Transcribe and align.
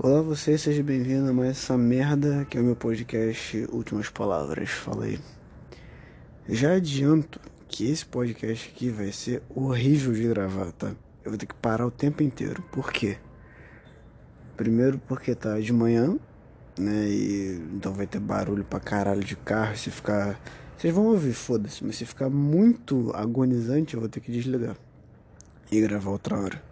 Olá 0.00 0.22
você, 0.22 0.56
seja 0.56 0.80
bem-vindo 0.80 1.28
a 1.28 1.32
mais 1.32 1.50
essa 1.58 1.76
merda 1.76 2.44
que 2.48 2.56
é 2.56 2.60
o 2.60 2.64
meu 2.64 2.76
podcast 2.76 3.66
Últimas 3.72 4.08
Palavras. 4.08 4.70
Fala 4.70 5.06
aí. 5.06 5.18
Já 6.48 6.74
adianto 6.74 7.40
que 7.66 7.90
esse 7.90 8.06
podcast 8.06 8.68
aqui 8.68 8.90
vai 8.90 9.10
ser 9.10 9.42
horrível 9.52 10.12
de 10.12 10.28
gravar, 10.28 10.70
tá? 10.70 10.92
Eu 11.24 11.32
vou 11.32 11.36
ter 11.36 11.46
que 11.46 11.54
parar 11.56 11.84
o 11.84 11.90
tempo 11.90 12.22
inteiro. 12.22 12.62
Por 12.70 12.92
quê? 12.92 13.18
Primeiro 14.56 15.00
porque 15.00 15.34
tá 15.34 15.58
de 15.58 15.72
manhã, 15.72 16.16
né? 16.78 17.08
E 17.08 17.60
então 17.74 17.92
vai 17.92 18.06
ter 18.06 18.20
barulho 18.20 18.62
pra 18.62 18.78
caralho 18.78 19.24
de 19.24 19.34
carro. 19.34 19.76
Se 19.76 19.90
ficar. 19.90 20.40
Vocês 20.76 20.94
vão 20.94 21.06
ouvir, 21.06 21.32
foda-se, 21.32 21.84
mas 21.84 21.96
se 21.96 22.06
ficar 22.06 22.30
muito 22.30 23.10
agonizante, 23.16 23.94
eu 23.94 24.00
vou 24.00 24.08
ter 24.08 24.20
que 24.20 24.30
desligar 24.30 24.76
e 25.72 25.80
gravar 25.80 26.10
outra 26.12 26.38
hora. 26.38 26.67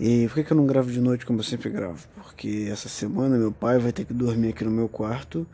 E 0.00 0.28
por 0.28 0.44
que, 0.44 0.52
eu 0.52 0.56
não 0.56 0.66
gravo 0.66 0.92
de 0.92 1.00
noite 1.00 1.26
como 1.26 1.40
eu 1.40 1.42
sempre 1.42 1.70
gravo? 1.70 2.06
Porque 2.14 2.68
essa 2.70 2.88
semana 2.88 3.36
meu 3.36 3.50
pai 3.50 3.78
vai 3.78 3.90
ter 3.90 4.04
que 4.04 4.14
dormir 4.14 4.50
aqui 4.50 4.64
no 4.64 4.70
meu 4.70 4.88
quarto. 4.88 5.44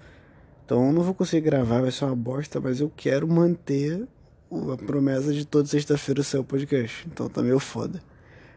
Então 0.64 0.86
eu 0.86 0.92
não 0.92 1.02
vou 1.02 1.14
conseguir 1.14 1.46
gravar, 1.46 1.80
vai 1.80 1.90
ser 1.90 2.04
uma 2.04 2.14
bosta, 2.14 2.60
mas 2.60 2.78
eu 2.78 2.92
quero 2.94 3.26
manter 3.26 4.06
a 4.72 4.76
promessa 4.76 5.32
de 5.32 5.46
toda 5.46 5.66
sexta-feira 5.66 6.22
ser 6.22 6.38
o 6.38 6.44
podcast. 6.44 7.06
Então 7.10 7.28
tá 7.28 7.42
meio 7.42 7.58
foda. 7.58 8.02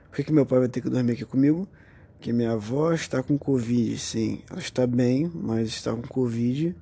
Por 0.10 0.18
que, 0.18 0.26
que 0.26 0.34
meu 0.34 0.46
pai 0.46 0.60
vai 0.60 0.68
ter 0.68 0.82
que 0.82 0.90
dormir 0.90 1.14
aqui 1.14 1.24
comigo? 1.26 1.68
Porque 2.14 2.34
minha 2.34 2.52
avó 2.52 2.92
está 2.92 3.24
com 3.24 3.38
Covid, 3.38 3.98
sim. 3.98 4.42
Ela 4.50 4.60
está 4.60 4.86
bem, 4.86 5.32
mas 5.34 5.70
está 5.70 5.94
com 5.94 6.02
Covid. 6.02 6.76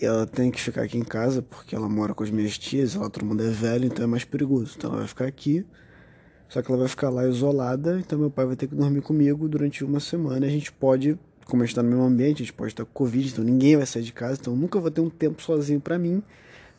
E 0.00 0.04
ela 0.04 0.26
tem 0.26 0.50
que 0.50 0.60
ficar 0.60 0.82
aqui 0.82 0.96
em 0.96 1.04
casa 1.04 1.42
porque 1.42 1.74
ela 1.74 1.88
mora 1.88 2.14
com 2.14 2.24
as 2.24 2.30
minhas 2.30 2.56
tias, 2.56 2.94
ela 2.94 3.10
todo 3.10 3.26
mundo 3.26 3.42
é 3.42 3.50
velho, 3.50 3.84
então 3.84 4.02
é 4.04 4.06
mais 4.06 4.24
perigoso. 4.24 4.76
Então 4.78 4.90
ela 4.90 5.00
vai 5.00 5.08
ficar 5.08 5.26
aqui. 5.26 5.66
Só 6.50 6.60
que 6.60 6.70
ela 6.70 6.80
vai 6.80 6.88
ficar 6.88 7.08
lá 7.10 7.26
isolada, 7.26 7.98
então 8.00 8.18
meu 8.18 8.30
pai 8.30 8.44
vai 8.44 8.56
ter 8.56 8.66
que 8.66 8.74
dormir 8.74 9.00
comigo 9.00 9.48
durante 9.48 9.84
uma 9.84 10.00
semana. 10.00 10.44
A 10.44 10.50
gente 10.50 10.72
pode, 10.72 11.16
como 11.46 11.62
a 11.62 11.66
gente 11.66 11.76
tá 11.76 11.82
no 11.82 11.88
mesmo 11.88 12.02
ambiente, 12.02 12.42
a 12.42 12.44
gente 12.44 12.52
pode 12.52 12.72
estar 12.72 12.84
com 12.84 12.90
Covid, 12.92 13.30
então 13.30 13.44
ninguém 13.44 13.76
vai 13.76 13.86
sair 13.86 14.02
de 14.02 14.12
casa, 14.12 14.38
então 14.40 14.56
nunca 14.56 14.80
vou 14.80 14.90
ter 14.90 15.00
um 15.00 15.08
tempo 15.08 15.40
sozinho 15.40 15.80
para 15.80 15.96
mim 15.96 16.22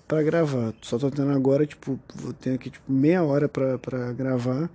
para 0.06 0.22
gravar. 0.24 0.74
Só 0.82 1.00
tô 1.00 1.10
tendo 1.10 1.32
agora, 1.32 1.66
tipo, 1.66 1.98
vou 2.14 2.34
ter 2.34 2.56
aqui 2.56 2.70
tipo 2.70 2.92
meia 2.92 3.24
hora 3.24 3.48
para 3.48 4.12
gravar. 4.12 4.70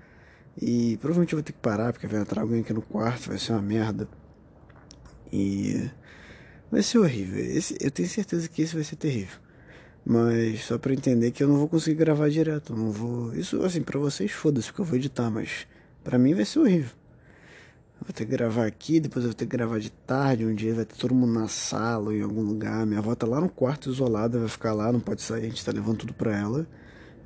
E 0.61 0.97
provavelmente 0.97 1.34
eu 1.34 1.36
vou 1.36 1.44
ter 1.44 1.53
que 1.53 1.58
parar, 1.58 1.92
porque 1.92 2.06
vai 2.06 2.19
entrar 2.19 2.41
alguém 2.41 2.62
aqui 2.62 2.72
no 2.72 2.81
quarto, 2.81 3.28
vai 3.28 3.38
ser 3.38 3.53
uma 3.53 3.60
merda. 3.60 4.08
E 5.31 5.91
vai 6.70 6.83
ser 6.83 6.97
horrível. 6.97 7.38
Esse, 7.38 7.77
eu 7.83 7.91
tenho 7.91 8.08
certeza 8.08 8.48
que 8.48 8.62
esse 8.62 8.75
vai 8.75 8.83
ser 8.83 8.97
terrível. 8.97 9.38
Mas 10.08 10.64
só 10.64 10.78
para 10.78 10.92
entender 10.92 11.32
que 11.32 11.42
eu 11.42 11.48
não 11.48 11.56
vou 11.56 11.68
conseguir 11.68 11.96
gravar 11.96 12.30
direto, 12.30 12.72
não 12.72 12.92
vou. 12.92 13.34
Isso 13.34 13.60
assim 13.64 13.82
para 13.82 13.98
vocês 13.98 14.30
foda-se 14.30 14.68
porque 14.68 14.80
eu 14.80 14.84
vou 14.84 14.96
editar, 14.96 15.28
mas 15.28 15.66
para 16.04 16.16
mim 16.16 16.32
vai 16.32 16.44
ser 16.44 16.60
horrível. 16.60 16.92
Vou 18.00 18.12
ter 18.12 18.24
que 18.24 18.30
gravar 18.30 18.66
aqui, 18.66 19.00
depois 19.00 19.24
eu 19.24 19.30
vou 19.30 19.34
ter 19.36 19.46
que 19.46 19.56
gravar 19.56 19.80
de 19.80 19.90
tarde, 19.90 20.46
um 20.46 20.54
dia 20.54 20.72
vai 20.74 20.84
ter 20.84 20.94
todo 20.94 21.12
mundo 21.12 21.32
na 21.32 21.48
sala 21.48 22.06
ou 22.06 22.12
em 22.12 22.22
algum 22.22 22.42
lugar. 22.42 22.86
Minha 22.86 23.00
avó 23.00 23.16
tá 23.16 23.26
lá 23.26 23.40
no 23.40 23.48
quarto 23.48 23.90
isolada, 23.90 24.38
vai 24.38 24.48
ficar 24.48 24.72
lá, 24.74 24.92
não 24.92 25.00
pode 25.00 25.22
sair, 25.22 25.46
a 25.46 25.48
gente 25.48 25.64
tá 25.64 25.72
levando 25.72 25.98
tudo 25.98 26.14
pra 26.14 26.36
ela. 26.36 26.68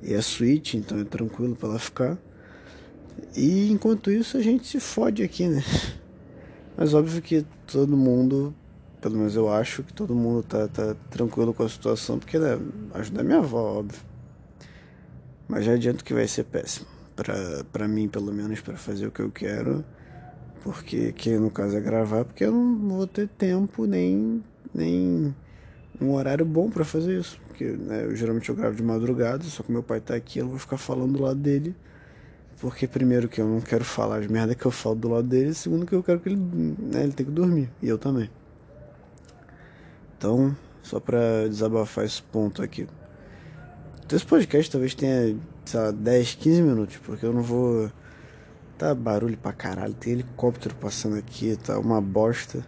E 0.01 0.15
é 0.15 0.21
suíte, 0.21 0.75
então 0.75 0.97
é 0.99 1.03
tranquilo 1.03 1.55
para 1.55 1.69
ela 1.69 1.79
ficar. 1.79 2.17
E 3.37 3.69
enquanto 3.71 4.09
isso 4.09 4.37
a 4.37 4.41
gente 4.41 4.65
se 4.65 4.79
fode 4.79 5.21
aqui, 5.21 5.47
né? 5.47 5.63
Mas 6.75 6.95
óbvio 6.95 7.21
que 7.21 7.45
todo 7.67 7.95
mundo 7.95 8.55
pelo 9.01 9.17
menos 9.17 9.35
eu 9.35 9.51
acho 9.51 9.81
que 9.83 9.91
todo 9.91 10.13
mundo 10.13 10.43
tá, 10.43 10.67
tá 10.67 10.95
tranquilo 11.09 11.53
com 11.53 11.63
a 11.63 11.69
situação, 11.69 12.19
porque 12.19 12.37
né, 12.37 12.57
ajuda 12.93 13.21
a 13.21 13.23
minha 13.23 13.39
avó, 13.39 13.79
óbvio. 13.79 13.99
Mas 15.47 15.65
já 15.65 15.73
adianto 15.73 16.05
que 16.05 16.13
vai 16.13 16.27
ser 16.27 16.43
péssimo. 16.45 16.85
Pra, 17.15 17.35
pra 17.73 17.87
mim, 17.87 18.07
pelo 18.07 18.31
menos, 18.31 18.61
para 18.61 18.77
fazer 18.77 19.07
o 19.07 19.11
que 19.11 19.19
eu 19.19 19.31
quero. 19.31 19.83
Porque, 20.63 21.11
que 21.11 21.37
no 21.37 21.49
caso 21.49 21.75
é 21.75 21.81
gravar, 21.81 22.23
porque 22.23 22.45
eu 22.45 22.51
não 22.51 22.89
vou 22.89 23.07
ter 23.07 23.27
tempo 23.27 23.87
nem, 23.87 24.43
nem 24.73 25.35
um 25.99 26.13
horário 26.13 26.45
bom 26.45 26.69
para 26.69 26.85
fazer 26.85 27.19
isso. 27.19 27.39
Porque 27.47 27.65
né, 27.65 28.05
eu, 28.05 28.15
geralmente 28.15 28.47
eu 28.49 28.55
gravo 28.55 28.75
de 28.75 28.83
madrugada, 28.83 29.43
só 29.43 29.63
que 29.63 29.71
meu 29.71 29.81
pai 29.81 29.99
tá 29.99 30.15
aqui, 30.15 30.39
eu 30.39 30.47
vou 30.47 30.59
ficar 30.59 30.77
falando 30.77 31.13
do 31.13 31.23
lado 31.23 31.39
dele. 31.39 31.75
Porque 32.59 32.87
primeiro 32.87 33.27
que 33.27 33.41
eu 33.41 33.47
não 33.47 33.59
quero 33.59 33.83
falar 33.83 34.17
as 34.19 34.27
merdas 34.27 34.55
que 34.55 34.65
eu 34.65 34.71
falo 34.71 34.95
do 34.95 35.09
lado 35.09 35.27
dele, 35.27 35.53
segundo 35.55 35.85
que 35.85 35.93
eu 35.93 36.03
quero 36.03 36.19
que 36.19 36.29
ele, 36.29 36.37
né, 36.37 37.03
ele 37.03 37.11
tenha 37.11 37.27
que 37.27 37.33
dormir. 37.33 37.71
E 37.81 37.89
eu 37.89 37.97
também. 37.97 38.29
Então, 40.21 40.55
só 40.83 40.99
para 40.99 41.49
desabafar 41.49 42.05
esse 42.05 42.21
ponto 42.21 42.61
aqui. 42.61 42.87
Então, 44.05 44.15
esse 44.15 44.23
podcast 44.23 44.71
talvez 44.71 44.93
tenha, 44.93 45.35
sei 45.65 45.79
lá, 45.79 45.89
10, 45.89 46.35
15 46.35 46.61
minutos, 46.61 46.97
porque 46.97 47.25
eu 47.25 47.33
não 47.33 47.41
vou. 47.41 47.91
Tá 48.77 48.93
barulho 48.93 49.35
pra 49.35 49.51
caralho, 49.51 49.95
tem 49.95 50.13
helicóptero 50.13 50.75
passando 50.75 51.17
aqui, 51.17 51.55
tá 51.55 51.79
uma 51.79 51.99
bosta. 51.99 52.63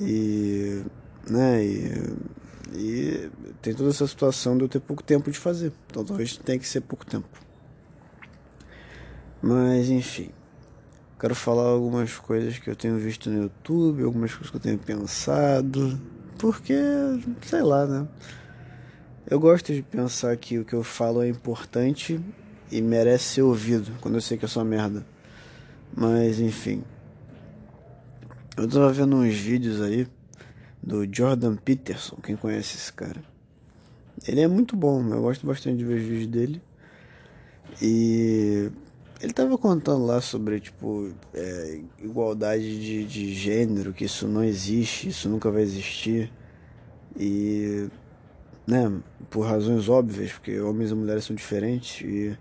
E. 0.00 0.82
né, 1.28 1.62
e. 1.62 2.34
E 2.72 3.30
tem 3.60 3.74
toda 3.74 3.90
essa 3.90 4.06
situação 4.06 4.56
de 4.56 4.64
eu 4.64 4.68
ter 4.68 4.80
pouco 4.80 5.02
tempo 5.02 5.30
de 5.30 5.38
fazer. 5.38 5.70
Então 5.86 6.02
talvez 6.02 6.38
tenha 6.38 6.58
que 6.58 6.66
ser 6.66 6.80
pouco 6.80 7.04
tempo. 7.04 7.28
Mas 9.42 9.90
enfim. 9.90 10.30
Quero 11.20 11.34
falar 11.34 11.64
algumas 11.64 12.16
coisas 12.16 12.58
que 12.58 12.70
eu 12.70 12.74
tenho 12.74 12.96
visto 12.98 13.28
no 13.28 13.42
YouTube, 13.42 14.02
algumas 14.02 14.32
coisas 14.32 14.50
que 14.50 14.56
eu 14.56 14.60
tenho 14.60 14.78
pensado 14.78 16.00
porque, 16.44 16.74
sei 17.40 17.62
lá, 17.62 17.86
né? 17.86 18.06
Eu 19.26 19.40
gosto 19.40 19.72
de 19.72 19.80
pensar 19.80 20.36
que 20.36 20.58
o 20.58 20.64
que 20.64 20.74
eu 20.74 20.84
falo 20.84 21.22
é 21.22 21.28
importante 21.28 22.20
e 22.70 22.82
merece 22.82 23.36
ser 23.36 23.42
ouvido 23.42 23.90
quando 24.02 24.16
eu 24.16 24.20
sei 24.20 24.36
que 24.36 24.44
é 24.44 24.48
só 24.48 24.62
merda. 24.62 25.06
Mas, 25.96 26.40
enfim. 26.40 26.84
Eu 28.58 28.68
tava 28.68 28.92
vendo 28.92 29.16
uns 29.16 29.34
vídeos 29.34 29.80
aí 29.80 30.06
do 30.82 31.08
Jordan 31.10 31.56
Peterson, 31.56 32.16
quem 32.16 32.36
conhece 32.36 32.76
esse 32.76 32.92
cara. 32.92 33.22
Ele 34.28 34.42
é 34.42 34.46
muito 34.46 34.76
bom, 34.76 35.02
eu 35.14 35.22
gosto 35.22 35.46
bastante 35.46 35.78
de 35.78 35.84
ver 35.86 35.94
os 35.94 36.06
vídeos 36.06 36.26
dele. 36.26 36.62
E 37.80 38.70
ele 39.20 39.32
tava 39.32 39.56
contando 39.56 40.04
lá 40.04 40.20
sobre, 40.20 40.60
tipo, 40.60 41.12
é, 41.32 41.80
igualdade 42.02 42.78
de, 42.80 43.04
de 43.04 43.32
gênero, 43.32 43.92
que 43.92 44.04
isso 44.04 44.26
não 44.26 44.42
existe, 44.42 45.08
isso 45.08 45.28
nunca 45.28 45.50
vai 45.50 45.62
existir. 45.62 46.32
E, 47.18 47.88
né, 48.66 48.92
por 49.30 49.46
razões 49.46 49.88
óbvias, 49.88 50.32
porque 50.32 50.58
homens 50.60 50.90
e 50.90 50.94
mulheres 50.94 51.24
são 51.24 51.34
diferentes. 51.34 52.00
E 52.02 52.36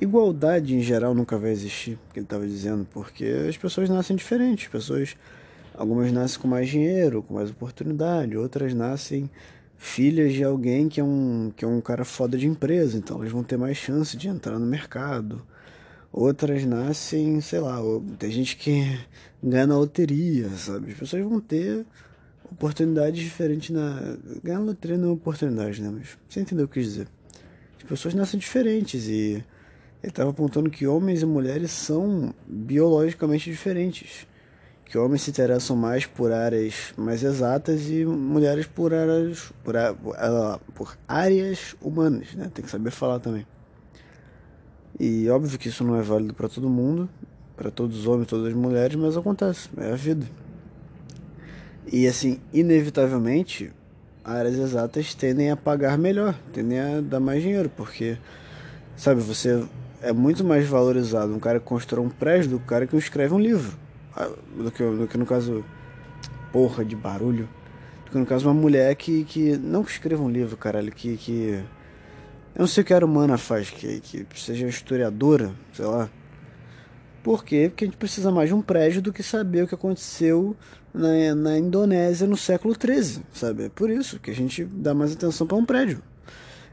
igualdade 0.00 0.74
em 0.74 0.80
geral 0.80 1.14
nunca 1.14 1.38
vai 1.38 1.50
existir, 1.50 1.98
que 2.12 2.20
ele 2.20 2.26
tava 2.26 2.46
dizendo, 2.46 2.86
porque 2.90 3.24
as 3.48 3.56
pessoas 3.56 3.88
nascem 3.88 4.16
diferentes. 4.16 4.66
Pessoas, 4.68 5.16
algumas 5.74 6.10
nascem 6.10 6.40
com 6.40 6.48
mais 6.48 6.68
dinheiro, 6.68 7.22
com 7.22 7.34
mais 7.34 7.50
oportunidade, 7.50 8.36
outras 8.36 8.72
nascem 8.74 9.30
filhas 9.76 10.32
de 10.32 10.42
alguém 10.42 10.88
que 10.88 11.00
é 11.00 11.04
um, 11.04 11.52
que 11.54 11.64
é 11.64 11.68
um 11.68 11.80
cara 11.80 12.04
foda 12.04 12.38
de 12.38 12.46
empresa, 12.46 12.96
então 12.96 13.18
elas 13.18 13.30
vão 13.30 13.42
ter 13.42 13.58
mais 13.58 13.76
chance 13.76 14.16
de 14.16 14.28
entrar 14.28 14.58
no 14.58 14.66
mercado 14.66 15.44
Outras 16.16 16.64
nascem, 16.64 17.40
sei 17.40 17.58
lá, 17.58 17.80
tem 18.20 18.30
gente 18.30 18.56
que 18.56 19.00
ganha 19.42 19.66
na 19.66 19.76
loteria, 19.76 20.48
sabe? 20.50 20.92
As 20.92 20.98
pessoas 20.98 21.24
vão 21.24 21.40
ter 21.40 21.84
oportunidades 22.48 23.20
diferentes 23.20 23.70
na. 23.70 24.16
Ganhar 24.40 24.60
loteria 24.60 24.96
não 24.96 25.08
é 25.08 25.12
oportunidade, 25.12 25.82
né? 25.82 25.90
Mas 25.92 26.16
você 26.28 26.38
entendeu 26.38 26.66
o 26.66 26.68
que 26.68 26.78
eu 26.78 26.82
quis 26.84 26.92
dizer. 26.92 27.08
As 27.78 27.82
pessoas 27.82 28.14
nascem 28.14 28.38
diferentes 28.38 29.08
e 29.08 29.42
ele 29.42 29.44
estava 30.04 30.30
apontando 30.30 30.70
que 30.70 30.86
homens 30.86 31.20
e 31.22 31.26
mulheres 31.26 31.72
são 31.72 32.32
biologicamente 32.46 33.50
diferentes. 33.50 34.24
Que 34.84 34.96
homens 34.96 35.22
se 35.22 35.30
interessam 35.32 35.74
mais 35.74 36.06
por 36.06 36.30
áreas 36.30 36.94
mais 36.96 37.24
exatas 37.24 37.90
e 37.90 38.04
mulheres 38.04 38.66
por 38.66 38.94
áreas, 38.94 39.52
por, 39.64 39.74
por 40.76 40.96
áreas 41.08 41.74
humanas, 41.82 42.36
né? 42.36 42.48
Tem 42.54 42.64
que 42.64 42.70
saber 42.70 42.92
falar 42.92 43.18
também. 43.18 43.44
E 44.98 45.28
óbvio 45.28 45.58
que 45.58 45.68
isso 45.68 45.82
não 45.82 45.96
é 45.96 46.02
válido 46.02 46.34
para 46.34 46.48
todo 46.48 46.68
mundo, 46.68 47.08
para 47.56 47.70
todos 47.70 47.98
os 47.98 48.06
homens, 48.06 48.28
todas 48.28 48.46
as 48.46 48.54
mulheres, 48.54 48.96
mas 48.96 49.16
acontece, 49.16 49.68
é 49.76 49.92
a 49.92 49.96
vida. 49.96 50.26
E 51.92 52.06
assim, 52.06 52.40
inevitavelmente, 52.52 53.72
áreas 54.24 54.56
exatas 54.56 55.14
tendem 55.14 55.50
a 55.50 55.56
pagar 55.56 55.98
melhor, 55.98 56.34
tendem 56.52 56.80
a 56.80 57.00
dar 57.00 57.20
mais 57.20 57.42
dinheiro, 57.42 57.70
porque, 57.76 58.16
sabe, 58.96 59.20
você 59.20 59.64
é 60.00 60.12
muito 60.12 60.44
mais 60.44 60.66
valorizado 60.66 61.34
um 61.34 61.38
cara 61.38 61.58
que 61.58 61.66
constrói 61.66 62.04
um 62.04 62.10
prédio 62.10 62.50
do 62.50 62.58
que 62.58 62.66
cara 62.66 62.86
que 62.86 62.96
escreve 62.96 63.34
um 63.34 63.40
livro. 63.40 63.76
Ah, 64.16 64.30
do 64.56 64.70
que, 64.70 64.82
do 64.82 65.08
que 65.08 65.18
no 65.18 65.26
caso, 65.26 65.64
porra 66.52 66.84
de 66.84 66.94
barulho. 66.94 67.48
Do 68.04 68.12
que 68.12 68.18
no 68.18 68.26
caso 68.26 68.48
uma 68.48 68.54
mulher 68.54 68.94
que, 68.94 69.24
que 69.24 69.56
não 69.56 69.82
que 69.82 69.90
escreva 69.90 70.22
um 70.22 70.30
livro, 70.30 70.56
caralho, 70.56 70.92
que, 70.92 71.16
que 71.16 71.64
eu 72.54 72.60
não 72.60 72.66
sei 72.66 72.82
o 72.82 72.86
que 72.86 72.94
a 72.94 73.04
humana 73.04 73.36
faz, 73.36 73.70
que, 73.70 74.00
que 74.00 74.40
seja 74.40 74.66
historiadora, 74.66 75.52
sei 75.72 75.84
lá. 75.84 76.08
Por 77.22 77.44
quê? 77.44 77.68
Porque 77.68 77.84
a 77.84 77.88
gente 77.88 77.96
precisa 77.96 78.30
mais 78.30 78.48
de 78.48 78.54
um 78.54 78.62
prédio 78.62 79.00
do 79.02 79.12
que 79.12 79.22
saber 79.22 79.64
o 79.64 79.66
que 79.66 79.74
aconteceu 79.74 80.54
na, 80.92 81.34
na 81.34 81.58
Indonésia 81.58 82.26
no 82.26 82.36
século 82.36 82.74
XIII, 82.74 83.24
sabe? 83.32 83.64
É 83.64 83.68
por 83.68 83.90
isso 83.90 84.20
que 84.20 84.30
a 84.30 84.34
gente 84.34 84.64
dá 84.64 84.94
mais 84.94 85.12
atenção 85.12 85.46
para 85.46 85.56
um 85.56 85.64
prédio. 85.64 86.02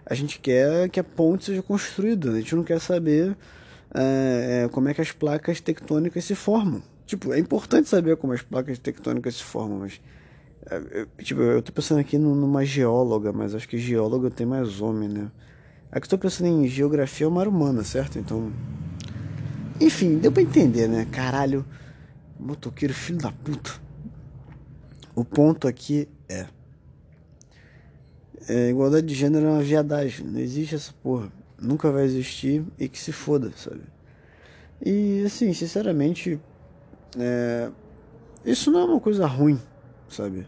A 0.05 0.13
gente 0.13 0.39
quer 0.39 0.89
que 0.89 0.99
a 0.99 1.03
ponte 1.03 1.45
seja 1.45 1.63
construída, 1.63 2.31
a 2.31 2.39
gente 2.39 2.55
não 2.55 2.63
quer 2.63 2.79
saber 2.79 3.35
é, 3.93 4.63
é, 4.65 4.69
como 4.69 4.89
é 4.89 4.93
que 4.93 5.01
as 5.01 5.11
placas 5.11 5.59
tectônicas 5.61 6.25
se 6.25 6.35
formam. 6.35 6.83
Tipo, 7.05 7.33
é 7.33 7.39
importante 7.39 7.89
saber 7.89 8.17
como 8.17 8.33
as 8.33 8.41
placas 8.41 8.77
tectônicas 8.77 9.35
se 9.35 9.43
formam, 9.43 9.79
mas. 9.79 9.99
É, 10.69 11.07
tipo, 11.23 11.41
eu 11.41 11.61
tô 11.61 11.71
pensando 11.71 11.99
aqui 11.99 12.17
numa 12.17 12.63
geóloga, 12.63 13.33
mas 13.33 13.55
acho 13.55 13.67
que 13.67 13.77
geóloga 13.77 14.29
tem 14.29 14.45
mais 14.45 14.79
homem, 14.79 15.09
né? 15.09 15.31
Aqui 15.91 16.05
eu 16.05 16.09
tô 16.11 16.17
pensando 16.17 16.47
em 16.47 16.67
geografia 16.67 17.27
ou 17.27 17.33
mar 17.33 17.47
humana, 17.47 17.83
certo? 17.83 18.17
Então. 18.17 18.51
Enfim, 19.79 20.17
deu 20.17 20.31
pra 20.31 20.41
entender, 20.41 20.87
né? 20.87 21.05
Caralho. 21.11 21.65
Motoqueiro, 22.39 22.93
filho 22.93 23.19
da 23.19 23.31
puta. 23.31 23.71
O 25.13 25.25
ponto 25.25 25.67
aqui 25.67 26.07
é. 26.29 26.45
é 28.47 28.69
igualdade 28.69 29.05
de 29.05 29.13
gênero 29.13 29.47
é 29.47 29.49
uma 29.49 29.61
viadagem. 29.61 30.25
Não 30.25 30.39
existe 30.39 30.75
essa 30.75 30.93
porra. 31.03 31.29
Nunca 31.59 31.91
vai 31.91 32.05
existir 32.05 32.63
e 32.79 32.87
que 32.87 32.97
se 32.97 33.11
foda, 33.11 33.51
sabe? 33.55 33.81
E 34.83 35.23
assim, 35.25 35.53
sinceramente, 35.53 36.39
é, 37.19 37.69
isso 38.45 38.71
não 38.71 38.79
é 38.79 38.85
uma 38.85 38.99
coisa 38.99 39.27
ruim, 39.27 39.59
sabe? 40.09 40.47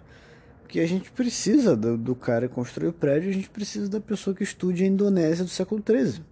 Porque 0.74 0.82
a 0.82 0.88
gente 0.88 1.12
precisa 1.12 1.76
do, 1.76 1.96
do 1.96 2.16
cara 2.16 2.48
que 2.48 2.56
construiu 2.56 2.90
o 2.90 2.94
prédio, 2.94 3.30
a 3.30 3.32
gente 3.32 3.48
precisa 3.48 3.88
da 3.88 4.00
pessoa 4.00 4.36
que 4.36 4.42
estude 4.42 4.84
a 4.84 4.88
Indonésia 4.88 5.46
do 5.46 5.50
século 5.52 5.84
XIII. 5.88 6.24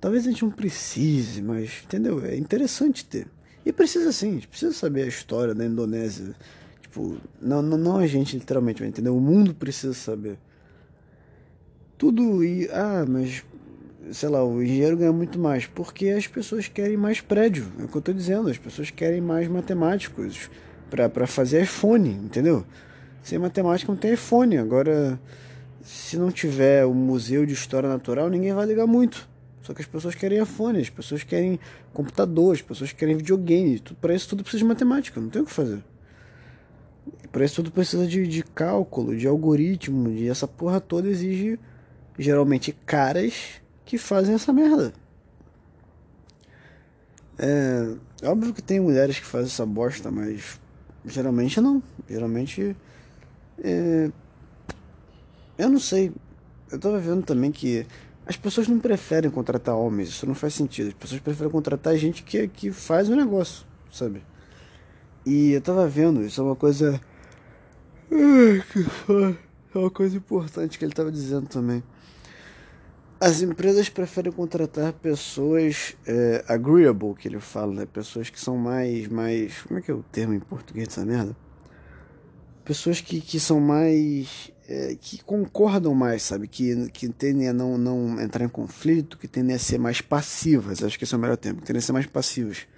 Talvez 0.00 0.26
a 0.26 0.30
gente 0.30 0.42
não 0.42 0.50
precise, 0.50 1.40
mas, 1.40 1.84
entendeu? 1.84 2.26
É 2.26 2.36
interessante 2.36 3.04
ter. 3.04 3.28
E 3.64 3.72
precisa 3.72 4.10
sim, 4.10 4.30
a 4.30 4.32
gente 4.32 4.48
precisa 4.48 4.72
saber 4.72 5.04
a 5.04 5.06
história 5.06 5.54
da 5.54 5.64
Indonésia. 5.64 6.34
Tipo, 6.82 7.18
não, 7.40 7.62
não, 7.62 7.78
não 7.78 7.98
a 7.98 8.06
gente 8.08 8.36
literalmente, 8.36 8.82
entendeu? 8.82 9.16
O 9.16 9.20
mundo 9.20 9.54
precisa 9.54 9.94
saber. 9.94 10.36
Tudo 11.96 12.42
e. 12.42 12.68
Ah, 12.72 13.04
mas 13.08 13.44
sei 14.10 14.28
lá, 14.28 14.44
o 14.44 14.60
engenheiro 14.60 14.96
ganha 14.96 15.12
muito 15.12 15.38
mais, 15.38 15.66
porque 15.66 16.08
as 16.08 16.26
pessoas 16.26 16.66
querem 16.66 16.96
mais 16.96 17.20
prédio, 17.20 17.70
é 17.78 17.84
o 17.84 17.86
que 17.86 17.96
eu 17.96 18.00
estou 18.00 18.12
dizendo, 18.12 18.50
as 18.50 18.58
pessoas 18.58 18.90
querem 18.90 19.20
mais 19.20 19.46
matemáticos 19.46 20.50
para 20.90 21.28
fazer 21.28 21.62
iPhone, 21.62 22.10
entendeu? 22.10 22.66
Sem 23.22 23.38
matemática 23.38 23.90
não 23.90 23.98
tem 23.98 24.14
iPhone, 24.14 24.58
agora 24.58 25.20
se 25.82 26.16
não 26.16 26.30
tiver 26.30 26.84
o 26.84 26.94
museu 26.94 27.46
de 27.46 27.52
história 27.52 27.88
natural, 27.88 28.28
ninguém 28.28 28.52
vai 28.52 28.66
ligar 28.66 28.86
muito. 28.86 29.28
Só 29.62 29.74
que 29.74 29.82
as 29.82 29.86
pessoas 29.86 30.14
querem 30.14 30.42
iPhone, 30.42 30.80
as 30.80 30.90
pessoas 30.90 31.22
querem 31.22 31.60
computador, 31.92 32.54
as 32.54 32.62
pessoas 32.62 32.92
querem 32.92 33.16
videogame, 33.16 33.80
para 34.00 34.14
isso 34.14 34.28
tudo 34.28 34.42
precisa 34.42 34.62
de 34.62 34.68
matemática, 34.68 35.20
não 35.20 35.28
tem 35.28 35.42
o 35.42 35.44
que 35.44 35.52
fazer. 35.52 35.82
Para 37.30 37.44
isso 37.44 37.56
tudo 37.56 37.70
precisa 37.70 38.06
de, 38.06 38.26
de 38.26 38.42
cálculo, 38.42 39.16
de 39.16 39.26
algoritmo, 39.26 40.10
e 40.10 40.28
essa 40.28 40.48
porra 40.48 40.80
toda 40.80 41.08
exige 41.08 41.58
geralmente 42.18 42.72
caras 42.84 43.60
que 43.84 43.98
fazem 43.98 44.34
essa 44.34 44.52
merda. 44.52 44.92
É 47.38 48.28
óbvio 48.28 48.52
que 48.52 48.62
tem 48.62 48.78
mulheres 48.80 49.18
que 49.18 49.24
fazem 49.24 49.46
essa 49.46 49.64
bosta, 49.64 50.10
mas 50.10 50.60
geralmente 51.06 51.60
não. 51.60 51.82
Geralmente. 52.08 52.76
É, 53.62 54.10
eu 55.58 55.68
não 55.68 55.80
sei. 55.80 56.12
Eu 56.70 56.78
tava 56.78 56.98
vendo 56.98 57.22
também 57.22 57.50
que 57.50 57.86
as 58.26 58.36
pessoas 58.36 58.68
não 58.68 58.78
preferem 58.78 59.30
contratar 59.30 59.74
homens, 59.74 60.08
isso 60.08 60.26
não 60.26 60.34
faz 60.34 60.54
sentido. 60.54 60.88
As 60.88 60.94
pessoas 60.94 61.20
preferem 61.20 61.50
contratar 61.50 61.96
gente 61.96 62.22
que, 62.22 62.46
que 62.48 62.70
faz 62.70 63.08
o 63.08 63.16
negócio, 63.16 63.66
sabe? 63.90 64.22
E 65.26 65.52
eu 65.52 65.60
tava 65.60 65.86
vendo, 65.88 66.22
isso 66.22 66.40
é 66.40 66.44
uma 66.44 66.56
coisa. 66.56 67.00
É 69.72 69.78
uma 69.78 69.90
coisa 69.90 70.16
importante 70.16 70.78
que 70.78 70.84
ele 70.84 70.92
tava 70.92 71.12
dizendo 71.12 71.46
também. 71.46 71.82
As 73.20 73.42
empresas 73.42 73.88
preferem 73.88 74.32
contratar 74.32 74.92
pessoas 74.94 75.96
é, 76.06 76.44
agreeable, 76.48 77.14
que 77.14 77.28
ele 77.28 77.38
fala, 77.38 77.72
né? 77.72 77.86
Pessoas 77.86 78.30
que 78.30 78.40
são 78.40 78.56
mais, 78.56 79.06
mais... 79.08 79.62
Como 79.62 79.78
é 79.78 79.82
que 79.82 79.90
é 79.90 79.94
o 79.94 80.02
termo 80.10 80.32
em 80.34 80.40
português 80.40 80.88
dessa 80.88 81.04
merda? 81.04 81.36
Pessoas 82.70 83.00
que, 83.00 83.20
que 83.20 83.40
são 83.40 83.58
mais... 83.58 84.52
É, 84.68 84.94
que 84.94 85.20
concordam 85.24 85.92
mais, 85.92 86.22
sabe? 86.22 86.46
Que, 86.46 86.88
que 86.92 87.08
tendem 87.08 87.48
a 87.48 87.52
não, 87.52 87.76
não 87.76 88.20
entrar 88.20 88.44
em 88.44 88.48
conflito, 88.48 89.18
que 89.18 89.26
tendem 89.26 89.56
a 89.56 89.58
ser 89.58 89.76
mais 89.76 90.00
passivas. 90.00 90.80
Acho 90.80 90.96
que 90.96 91.02
esse 91.02 91.12
é 91.12 91.18
o 91.18 91.20
melhor 91.20 91.36
termo. 91.36 91.58
Que 91.58 91.66
tendem 91.66 91.80
a 91.80 91.82
ser 91.82 91.90
mais 91.90 92.06
passivas. 92.06 92.68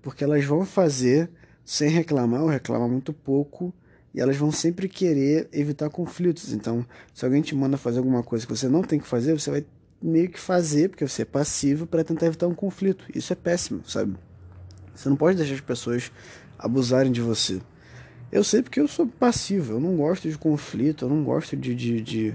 Porque 0.00 0.24
elas 0.24 0.42
vão 0.46 0.64
fazer 0.64 1.28
sem 1.62 1.90
reclamar 1.90 2.40
ou 2.40 2.48
reclamar 2.48 2.88
muito 2.88 3.12
pouco 3.12 3.74
e 4.14 4.20
elas 4.22 4.38
vão 4.38 4.50
sempre 4.50 4.88
querer 4.88 5.46
evitar 5.52 5.90
conflitos. 5.90 6.50
Então, 6.54 6.86
se 7.12 7.22
alguém 7.26 7.42
te 7.42 7.54
manda 7.54 7.76
fazer 7.76 7.98
alguma 7.98 8.22
coisa 8.22 8.46
que 8.46 8.56
você 8.56 8.66
não 8.66 8.80
tem 8.80 8.98
que 8.98 9.06
fazer, 9.06 9.38
você 9.38 9.50
vai 9.50 9.66
meio 10.00 10.30
que 10.30 10.40
fazer, 10.40 10.88
porque 10.88 11.06
você 11.06 11.20
é 11.20 11.26
passivo, 11.26 11.86
para 11.86 12.02
tentar 12.02 12.24
evitar 12.24 12.46
um 12.46 12.54
conflito. 12.54 13.04
Isso 13.14 13.30
é 13.34 13.36
péssimo, 13.36 13.82
sabe? 13.86 14.16
Você 14.94 15.06
não 15.10 15.16
pode 15.16 15.36
deixar 15.36 15.52
as 15.52 15.60
pessoas 15.60 16.10
abusarem 16.58 17.12
de 17.12 17.20
você. 17.20 17.60
Eu 18.30 18.44
sei 18.44 18.62
porque 18.62 18.80
eu 18.80 18.88
sou 18.88 19.06
passivo, 19.06 19.74
eu 19.74 19.80
não 19.80 19.96
gosto 19.96 20.28
de 20.28 20.36
conflito, 20.36 21.04
eu 21.04 21.08
não 21.08 21.24
gosto 21.24 21.56
de. 21.56 21.74
de, 21.74 22.00
de, 22.00 22.34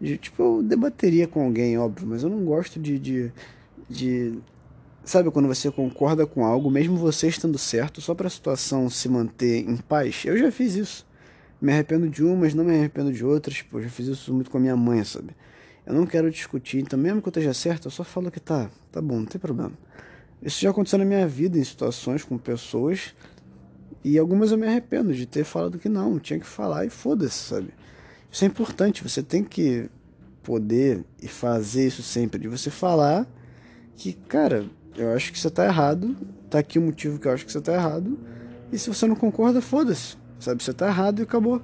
de 0.00 0.18
tipo, 0.18 0.42
eu 0.42 0.62
debateria 0.62 1.26
com 1.26 1.44
alguém, 1.44 1.76
óbvio, 1.78 2.06
mas 2.06 2.22
eu 2.22 2.28
não 2.30 2.44
gosto 2.44 2.78
de, 2.78 2.98
de, 2.98 3.32
de 3.88 4.38
Sabe 5.04 5.30
quando 5.30 5.46
você 5.46 5.70
concorda 5.70 6.26
com 6.26 6.46
algo, 6.46 6.70
mesmo 6.70 6.96
você 6.96 7.28
estando 7.28 7.58
certo, 7.58 8.00
só 8.00 8.14
para 8.14 8.26
a 8.26 8.30
situação 8.30 8.88
se 8.88 9.06
manter 9.06 9.68
em 9.68 9.76
paz? 9.76 10.24
Eu 10.24 10.38
já 10.38 10.50
fiz 10.50 10.76
isso. 10.76 11.06
Me 11.60 11.72
arrependo 11.72 12.08
de 12.08 12.24
umas, 12.24 12.54
não 12.54 12.64
me 12.64 12.74
arrependo 12.74 13.12
de 13.12 13.22
outras. 13.22 13.56
Tipo, 13.56 13.78
eu 13.78 13.82
já 13.82 13.90
fiz 13.90 14.06
isso 14.06 14.32
muito 14.32 14.50
com 14.50 14.56
a 14.56 14.60
minha 14.60 14.74
mãe, 14.74 15.04
sabe? 15.04 15.36
Eu 15.84 15.92
não 15.92 16.06
quero 16.06 16.30
discutir, 16.30 16.78
então 16.78 16.98
mesmo 16.98 17.20
que 17.20 17.28
eu 17.28 17.30
esteja 17.30 17.52
certo, 17.52 17.88
eu 17.88 17.90
só 17.90 18.02
falo 18.02 18.30
que 18.30 18.40
tá, 18.40 18.70
tá 18.90 19.02
bom, 19.02 19.16
não 19.16 19.26
tem 19.26 19.38
problema. 19.38 19.72
Isso 20.42 20.62
já 20.62 20.70
aconteceu 20.70 20.98
na 20.98 21.04
minha 21.04 21.26
vida, 21.28 21.58
em 21.58 21.64
situações 21.64 22.24
com 22.24 22.38
pessoas, 22.38 23.14
e 24.04 24.18
algumas 24.18 24.52
eu 24.52 24.58
me 24.58 24.66
arrependo 24.66 25.14
de 25.14 25.24
ter 25.24 25.44
falado 25.44 25.78
que 25.78 25.88
não, 25.88 26.18
tinha 26.18 26.38
que 26.38 26.46
falar 26.46 26.84
e 26.84 26.90
foda-se, 26.90 27.38
sabe? 27.38 27.70
Isso 28.30 28.44
é 28.44 28.46
importante, 28.46 29.02
você 29.02 29.22
tem 29.22 29.42
que 29.42 29.88
poder 30.42 31.02
e 31.22 31.26
fazer 31.26 31.86
isso 31.86 32.02
sempre, 32.02 32.38
de 32.38 32.46
você 32.46 32.70
falar 32.70 33.26
que, 33.96 34.12
cara, 34.12 34.66
eu 34.94 35.14
acho 35.14 35.32
que 35.32 35.38
você 35.38 35.48
tá 35.48 35.64
errado, 35.64 36.14
tá 36.50 36.58
aqui 36.58 36.78
o 36.78 36.82
motivo 36.82 37.18
que 37.18 37.26
eu 37.26 37.32
acho 37.32 37.46
que 37.46 37.50
você 37.50 37.60
tá 37.62 37.72
errado, 37.72 38.18
e 38.70 38.78
se 38.78 38.88
você 38.88 39.06
não 39.06 39.16
concorda, 39.16 39.62
foda-se, 39.62 40.16
sabe? 40.38 40.62
Você 40.62 40.74
tá 40.74 40.86
errado 40.88 41.20
e 41.20 41.22
acabou. 41.22 41.62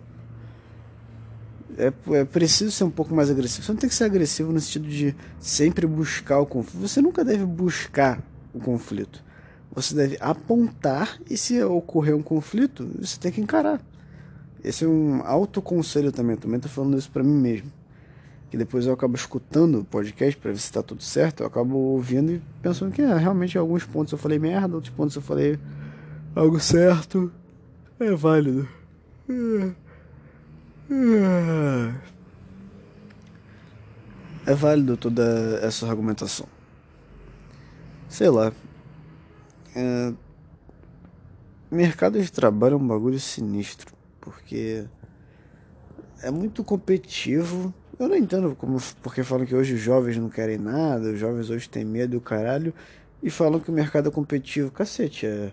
É, 1.77 1.93
é 2.21 2.25
preciso 2.25 2.71
ser 2.71 2.85
um 2.85 2.91
pouco 2.91 3.15
mais 3.15 3.31
agressivo. 3.31 3.65
Você 3.65 3.73
não 3.73 3.79
tem 3.79 3.89
que 3.89 3.95
ser 3.95 4.05
agressivo 4.05 4.53
no 4.53 4.61
sentido 4.61 4.89
de 4.89 5.15
sempre 5.39 5.87
buscar 5.87 6.41
o 6.41 6.47
conflito. 6.47 6.89
Você 6.89 7.01
nunca 7.01 7.25
deve 7.25 7.45
buscar 7.45 8.23
o 8.53 8.59
conflito. 8.59 9.23
Você 9.73 9.95
deve 9.95 10.17
apontar 10.21 11.19
e 11.29 11.37
se 11.37 11.63
ocorrer 11.63 12.17
um 12.17 12.23
conflito, 12.23 12.89
você 12.99 13.19
tem 13.19 13.31
que 13.31 13.41
encarar. 13.41 13.81
Esse 14.63 14.85
é 14.85 14.89
um 14.89 15.23
autoconselho 15.25 16.11
também. 16.11 16.37
Também 16.37 16.61
tô 16.61 16.69
falando 16.69 16.99
isso 16.99 17.11
para 17.11 17.23
mim 17.23 17.35
mesmo 17.35 17.71
que 18.51 18.57
depois 18.57 18.85
eu 18.85 18.93
acabo 18.93 19.15
escutando 19.15 19.81
o 19.81 19.85
podcast 19.85 20.37
para 20.37 20.51
ver 20.51 20.59
se 20.59 20.65
está 20.65 20.83
tudo 20.83 21.03
certo, 21.03 21.43
eu 21.43 21.47
acabo 21.47 21.77
ouvindo 21.77 22.33
e 22.33 22.43
pensando 22.61 22.93
que 22.93 23.01
é, 23.01 23.17
realmente 23.17 23.55
em 23.55 23.59
alguns 23.59 23.85
pontos 23.85 24.13
eu 24.13 24.19
falei 24.19 24.41
merda, 24.41 24.75
outros 24.75 24.93
pontos 24.93 25.15
eu 25.15 25.23
falei 25.23 25.57
algo 26.35 26.59
certo, 26.59 27.33
é 28.01 28.11
válido. 28.11 28.69
É 34.45 34.55
válido 34.55 34.97
toda 34.97 35.61
essa 35.63 35.87
argumentação. 35.87 36.47
Sei 38.09 38.29
lá. 38.29 38.53
É... 39.75 40.13
Mercado 41.71 42.21
de 42.21 42.31
trabalho 42.33 42.75
é 42.75 42.77
um 42.77 42.87
bagulho 42.87 43.21
sinistro, 43.21 43.95
porque 44.21 44.85
é 46.23 46.31
muito 46.31 46.65
competitivo 46.65 47.73
eu 48.01 48.09
não 48.09 48.17
entendo 48.17 48.57
como, 48.57 48.79
porque 49.03 49.23
falam 49.23 49.45
que 49.45 49.55
hoje 49.55 49.75
os 49.75 49.81
jovens 49.81 50.17
não 50.17 50.31
querem 50.31 50.57
nada, 50.57 51.11
os 51.11 51.19
jovens 51.19 51.51
hoje 51.51 51.69
têm 51.69 51.85
medo 51.85 52.13
do 52.13 52.21
caralho, 52.21 52.73
e 53.23 53.29
falam 53.29 53.61
que 53.61 53.71
o 53.71 53.75
mercado 53.75 54.09
é 54.09 54.11
competitivo. 54.11 54.71
Cacete, 54.71 55.27
é. 55.27 55.53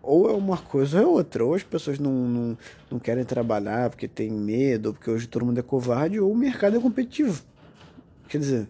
Ou 0.00 0.30
é 0.30 0.32
uma 0.32 0.56
coisa 0.56 1.00
ou 1.00 1.02
é 1.02 1.06
outra. 1.16 1.44
Ou 1.44 1.54
as 1.56 1.64
pessoas 1.64 1.98
não, 1.98 2.12
não, 2.12 2.58
não 2.88 2.98
querem 3.00 3.24
trabalhar 3.24 3.90
porque 3.90 4.06
tem 4.06 4.30
medo, 4.30 4.90
ou 4.90 4.94
porque 4.94 5.10
hoje 5.10 5.26
todo 5.26 5.44
mundo 5.44 5.58
é 5.58 5.62
covarde, 5.62 6.20
ou 6.20 6.30
o 6.30 6.36
mercado 6.36 6.76
é 6.76 6.80
competitivo. 6.80 7.42
Quer 8.28 8.38
dizer, 8.38 8.68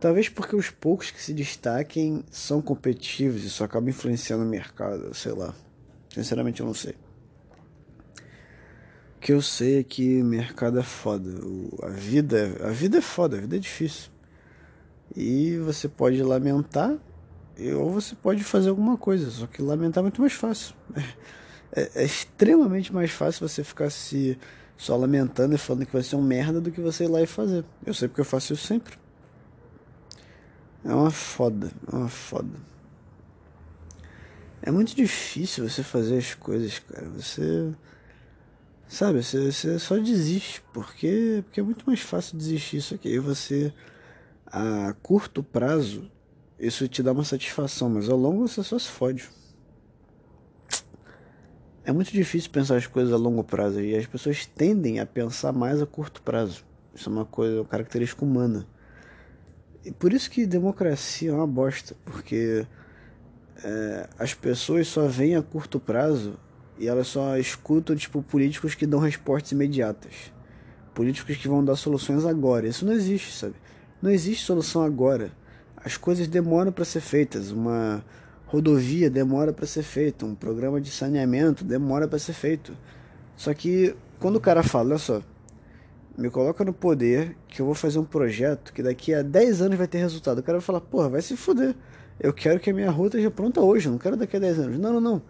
talvez 0.00 0.28
porque 0.28 0.56
os 0.56 0.70
poucos 0.70 1.10
que 1.10 1.22
se 1.22 1.32
destaquem 1.32 2.24
são 2.30 2.60
competitivos, 2.62 3.44
isso 3.44 3.62
acaba 3.62 3.88
influenciando 3.90 4.44
o 4.44 4.48
mercado, 4.48 5.14
sei 5.14 5.32
lá. 5.32 5.54
Sinceramente 6.12 6.60
eu 6.60 6.66
não 6.66 6.74
sei 6.74 6.94
que 9.20 9.32
eu 9.32 9.42
sei 9.42 9.80
é 9.80 9.82
que 9.82 10.22
mercado 10.22 10.78
é 10.78 10.82
foda. 10.82 11.30
A 11.82 11.90
vida, 11.90 12.56
a 12.64 12.70
vida 12.70 12.98
é 12.98 13.00
foda, 13.00 13.36
a 13.36 13.40
vida 13.40 13.56
é 13.56 13.58
difícil. 13.58 14.10
E 15.14 15.58
você 15.58 15.88
pode 15.88 16.22
lamentar, 16.22 16.96
ou 17.76 17.90
você 17.90 18.14
pode 18.14 18.42
fazer 18.42 18.70
alguma 18.70 18.96
coisa. 18.96 19.30
Só 19.30 19.46
que 19.46 19.60
lamentar 19.60 20.00
é 20.00 20.04
muito 20.04 20.20
mais 20.20 20.32
fácil. 20.32 20.74
É, 21.72 22.02
é 22.02 22.04
extremamente 22.04 22.92
mais 22.92 23.12
fácil 23.12 23.48
você 23.48 23.62
ficar 23.62 23.90
se 23.90 24.36
só 24.76 24.96
lamentando 24.96 25.54
e 25.54 25.56
falando 25.56 25.86
que 25.86 25.92
vai 25.92 26.02
ser 26.02 26.16
um 26.16 26.20
merda 26.20 26.60
do 26.60 26.68
que 26.72 26.80
você 26.80 27.04
ir 27.04 27.06
lá 27.06 27.22
e 27.22 27.26
fazer. 27.26 27.64
Eu 27.86 27.94
sei 27.94 28.08
porque 28.08 28.22
eu 28.22 28.24
faço 28.24 28.52
isso 28.54 28.66
sempre. 28.66 28.98
É 30.84 30.94
uma 30.94 31.10
foda, 31.10 31.70
é 31.92 31.96
uma 31.96 32.08
foda. 32.08 32.70
É 34.62 34.70
muito 34.70 34.94
difícil 34.94 35.68
você 35.68 35.82
fazer 35.82 36.18
as 36.18 36.34
coisas, 36.34 36.78
cara. 36.78 37.08
Você. 37.10 37.72
Sabe, 38.86 39.22
você, 39.22 39.50
você 39.52 39.78
só 39.78 39.96
desiste. 39.96 40.62
Porque, 40.72 41.42
porque 41.44 41.60
é 41.60 41.62
muito 41.62 41.84
mais 41.86 42.00
fácil 42.00 42.36
desistir 42.36 42.78
isso 42.78 42.94
aqui. 42.94 43.08
Aí 43.08 43.18
você, 43.18 43.72
a 44.46 44.94
curto 45.02 45.42
prazo, 45.42 46.10
isso 46.58 46.86
te 46.88 47.02
dá 47.02 47.12
uma 47.12 47.24
satisfação, 47.24 47.88
mas 47.88 48.08
ao 48.08 48.18
longo 48.18 48.46
você 48.46 48.62
só 48.62 48.78
se 48.78 48.88
fode. 48.88 49.30
É 51.84 51.92
muito 51.92 52.12
difícil 52.12 52.50
pensar 52.50 52.76
as 52.76 52.86
coisas 52.86 53.12
a 53.12 53.16
longo 53.16 53.42
prazo 53.42 53.80
e 53.80 53.96
as 53.96 54.06
pessoas 54.06 54.44
tendem 54.44 55.00
a 55.00 55.06
pensar 55.06 55.52
mais 55.52 55.80
a 55.80 55.86
curto 55.86 56.20
prazo. 56.20 56.64
Isso 56.94 57.08
é 57.08 57.12
uma 57.12 57.24
coisa, 57.24 57.62
uma 57.62 57.64
característica 57.64 58.24
humana. 58.24 58.66
E 59.84 59.90
por 59.90 60.12
isso 60.12 60.30
que 60.30 60.44
democracia 60.46 61.30
é 61.30 61.34
uma 61.34 61.46
bosta, 61.46 61.96
porque 62.04 62.66
é, 63.64 64.08
as 64.18 64.34
pessoas 64.34 64.88
só 64.88 65.06
veem 65.06 65.36
a 65.36 65.42
curto 65.42 65.80
prazo 65.80 66.38
e 66.78 66.86
elas 66.86 67.08
só 67.08 67.36
escutam 67.36 67.96
tipo 67.96 68.22
políticos 68.22 68.74
que 68.74 68.86
dão 68.86 69.00
respostas 69.00 69.52
imediatas. 69.52 70.32
Políticos 70.94 71.36
que 71.36 71.48
vão 71.48 71.64
dar 71.64 71.76
soluções 71.76 72.24
agora. 72.24 72.66
Isso 72.66 72.84
não 72.84 72.92
existe, 72.92 73.32
sabe? 73.32 73.54
Não 74.02 74.10
existe 74.10 74.44
solução 74.44 74.82
agora. 74.82 75.30
As 75.76 75.96
coisas 75.96 76.26
demoram 76.28 76.72
para 76.72 76.84
ser 76.84 77.00
feitas. 77.00 77.50
Uma 77.50 78.04
rodovia 78.46 79.08
demora 79.08 79.52
para 79.52 79.66
ser 79.66 79.82
feita, 79.84 80.26
um 80.26 80.34
programa 80.34 80.80
de 80.80 80.90
saneamento 80.90 81.64
demora 81.64 82.08
para 82.08 82.18
ser 82.18 82.32
feito. 82.32 82.76
Só 83.36 83.54
que 83.54 83.94
quando 84.18 84.36
o 84.36 84.40
cara 84.40 84.62
fala, 84.62 84.90
olha 84.90 84.98
só, 84.98 85.22
me 86.16 86.30
coloca 86.30 86.64
no 86.64 86.72
poder 86.72 87.36
que 87.48 87.60
eu 87.60 87.66
vou 87.66 87.74
fazer 87.74 87.98
um 87.98 88.04
projeto 88.04 88.72
que 88.72 88.82
daqui 88.82 89.14
a 89.14 89.22
10 89.22 89.62
anos 89.62 89.78
vai 89.78 89.86
ter 89.86 89.98
resultado. 89.98 90.38
O 90.38 90.42
cara 90.42 90.58
vai 90.58 90.64
falar, 90.64 90.80
porra, 90.80 91.08
vai 91.08 91.22
se 91.22 91.36
fuder. 91.36 91.74
Eu 92.18 92.32
quero 92.32 92.60
que 92.60 92.70
a 92.70 92.74
minha 92.74 92.90
rua 92.90 93.06
esteja 93.06 93.30
pronta 93.30 93.60
hoje, 93.60 93.88
não 93.88 93.98
quero 93.98 94.16
daqui 94.16 94.36
a 94.36 94.40
10 94.40 94.58
anos. 94.58 94.78
Não, 94.78 94.92
não, 94.92 95.00
não. 95.00 95.22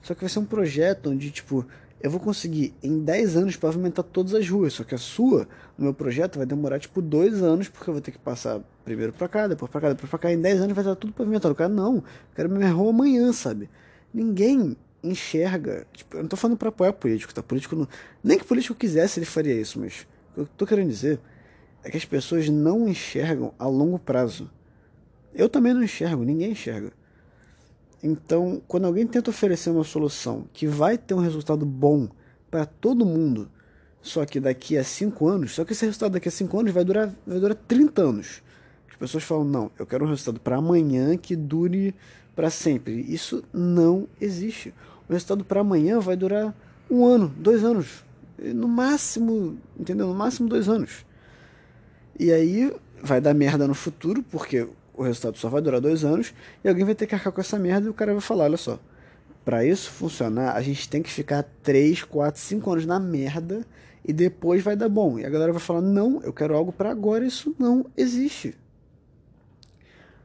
Só 0.00 0.14
que 0.14 0.20
vai 0.20 0.30
ser 0.30 0.38
um 0.38 0.44
projeto 0.44 1.10
onde, 1.10 1.30
tipo, 1.30 1.66
eu 2.00 2.10
vou 2.10 2.20
conseguir 2.20 2.74
em 2.82 3.00
10 3.00 3.36
anos 3.36 3.56
pavimentar 3.56 4.04
todas 4.04 4.34
as 4.34 4.48
ruas. 4.48 4.74
Só 4.74 4.84
que 4.84 4.94
a 4.94 4.98
sua, 4.98 5.48
no 5.76 5.84
meu 5.84 5.94
projeto, 5.94 6.36
vai 6.36 6.46
demorar 6.46 6.78
tipo 6.78 7.02
2 7.02 7.42
anos, 7.42 7.68
porque 7.68 7.90
eu 7.90 7.94
vou 7.94 8.00
ter 8.00 8.12
que 8.12 8.18
passar 8.18 8.60
primeiro 8.84 9.12
pra 9.12 9.26
cá, 9.28 9.48
depois 9.48 9.70
pra 9.70 9.80
cá, 9.80 9.88
depois 9.88 10.08
pra 10.08 10.18
cá. 10.18 10.32
Em 10.32 10.40
10 10.40 10.60
anos 10.60 10.74
vai 10.74 10.84
estar 10.84 10.94
tudo 10.94 11.12
pavimentado. 11.12 11.52
O 11.52 11.56
cara, 11.56 11.68
não, 11.68 11.96
eu 11.96 12.04
quero 12.34 12.48
minha 12.48 12.70
rua 12.70 12.90
amanhã, 12.90 13.32
sabe? 13.32 13.68
Ninguém 14.14 14.76
enxerga. 15.02 15.86
Tipo, 15.92 16.16
eu 16.18 16.22
não 16.22 16.28
tô 16.28 16.36
falando 16.36 16.56
pra 16.56 16.68
apoiar 16.68 16.92
político, 16.92 17.34
tá? 17.34 17.42
Político 17.42 17.74
não. 17.74 17.88
Nem 18.22 18.38
que 18.38 18.44
político 18.44 18.74
quisesse, 18.74 19.18
ele 19.18 19.26
faria 19.26 19.54
isso, 19.54 19.80
mas 19.80 20.02
o 20.02 20.06
que 20.36 20.40
eu 20.42 20.48
tô 20.56 20.66
querendo 20.66 20.90
dizer 20.90 21.18
é 21.82 21.90
que 21.90 21.96
as 21.96 22.04
pessoas 22.04 22.48
não 22.48 22.86
enxergam 22.86 23.54
a 23.58 23.66
longo 23.66 23.98
prazo. 23.98 24.50
Eu 25.34 25.48
também 25.48 25.72
não 25.72 25.82
enxergo, 25.82 26.24
ninguém 26.24 26.52
enxerga. 26.52 26.92
Então, 28.02 28.60
quando 28.68 28.84
alguém 28.86 29.06
tenta 29.06 29.30
oferecer 29.30 29.70
uma 29.70 29.84
solução 29.84 30.46
que 30.52 30.66
vai 30.66 30.98
ter 30.98 31.14
um 31.14 31.20
resultado 31.20 31.64
bom 31.64 32.08
para 32.50 32.66
todo 32.66 33.06
mundo, 33.06 33.50
só 34.02 34.24
que 34.26 34.38
daqui 34.38 34.76
a 34.76 34.84
5 34.84 35.26
anos, 35.26 35.54
só 35.54 35.64
que 35.64 35.72
esse 35.72 35.84
resultado 35.84 36.12
daqui 36.12 36.28
a 36.28 36.32
5 36.32 36.60
anos 36.60 36.72
vai 36.72 36.84
durar, 36.84 37.12
vai 37.26 37.40
durar 37.40 37.56
30 37.56 38.02
anos. 38.02 38.42
As 38.90 38.96
pessoas 38.96 39.24
falam, 39.24 39.44
não, 39.44 39.70
eu 39.78 39.86
quero 39.86 40.04
um 40.04 40.08
resultado 40.08 40.40
para 40.40 40.56
amanhã 40.56 41.16
que 41.16 41.34
dure 41.34 41.94
para 42.34 42.50
sempre. 42.50 43.00
Isso 43.12 43.42
não 43.52 44.06
existe. 44.20 44.74
O 45.08 45.12
resultado 45.12 45.44
para 45.44 45.60
amanhã 45.60 45.98
vai 45.98 46.16
durar 46.16 46.54
um 46.90 47.04
ano, 47.04 47.28
dois 47.38 47.64
anos. 47.64 48.05
No 48.38 48.68
máximo, 48.68 49.58
entendeu? 49.78 50.06
No 50.06 50.14
máximo 50.14 50.48
dois 50.48 50.68
anos. 50.68 51.04
E 52.18 52.32
aí 52.32 52.74
vai 53.02 53.20
dar 53.20 53.34
merda 53.34 53.66
no 53.66 53.74
futuro, 53.74 54.22
porque 54.22 54.66
o 54.94 55.02
resultado 55.02 55.36
só 55.36 55.48
vai 55.48 55.60
durar 55.60 55.80
dois 55.80 56.04
anos 56.04 56.32
e 56.64 56.68
alguém 56.68 56.84
vai 56.84 56.94
ter 56.94 57.06
que 57.06 57.14
arcar 57.14 57.32
com 57.32 57.40
essa 57.40 57.58
merda 57.58 57.86
e 57.86 57.90
o 57.90 57.94
cara 57.94 58.12
vai 58.12 58.20
falar: 58.20 58.44
olha 58.44 58.56
só, 58.56 58.78
para 59.44 59.64
isso 59.64 59.90
funcionar, 59.90 60.56
a 60.56 60.62
gente 60.62 60.88
tem 60.88 61.02
que 61.02 61.10
ficar 61.10 61.44
3, 61.62 62.02
4, 62.02 62.40
5 62.40 62.70
anos 62.70 62.86
na 62.86 62.98
merda 62.98 63.64
e 64.04 64.12
depois 64.12 64.62
vai 64.62 64.76
dar 64.76 64.88
bom. 64.88 65.18
E 65.18 65.24
a 65.24 65.30
galera 65.30 65.52
vai 65.52 65.60
falar: 65.60 65.82
não, 65.82 66.20
eu 66.22 66.32
quero 66.32 66.56
algo 66.56 66.72
para 66.72 66.90
agora. 66.90 67.24
Isso 67.24 67.54
não 67.58 67.86
existe. 67.96 68.56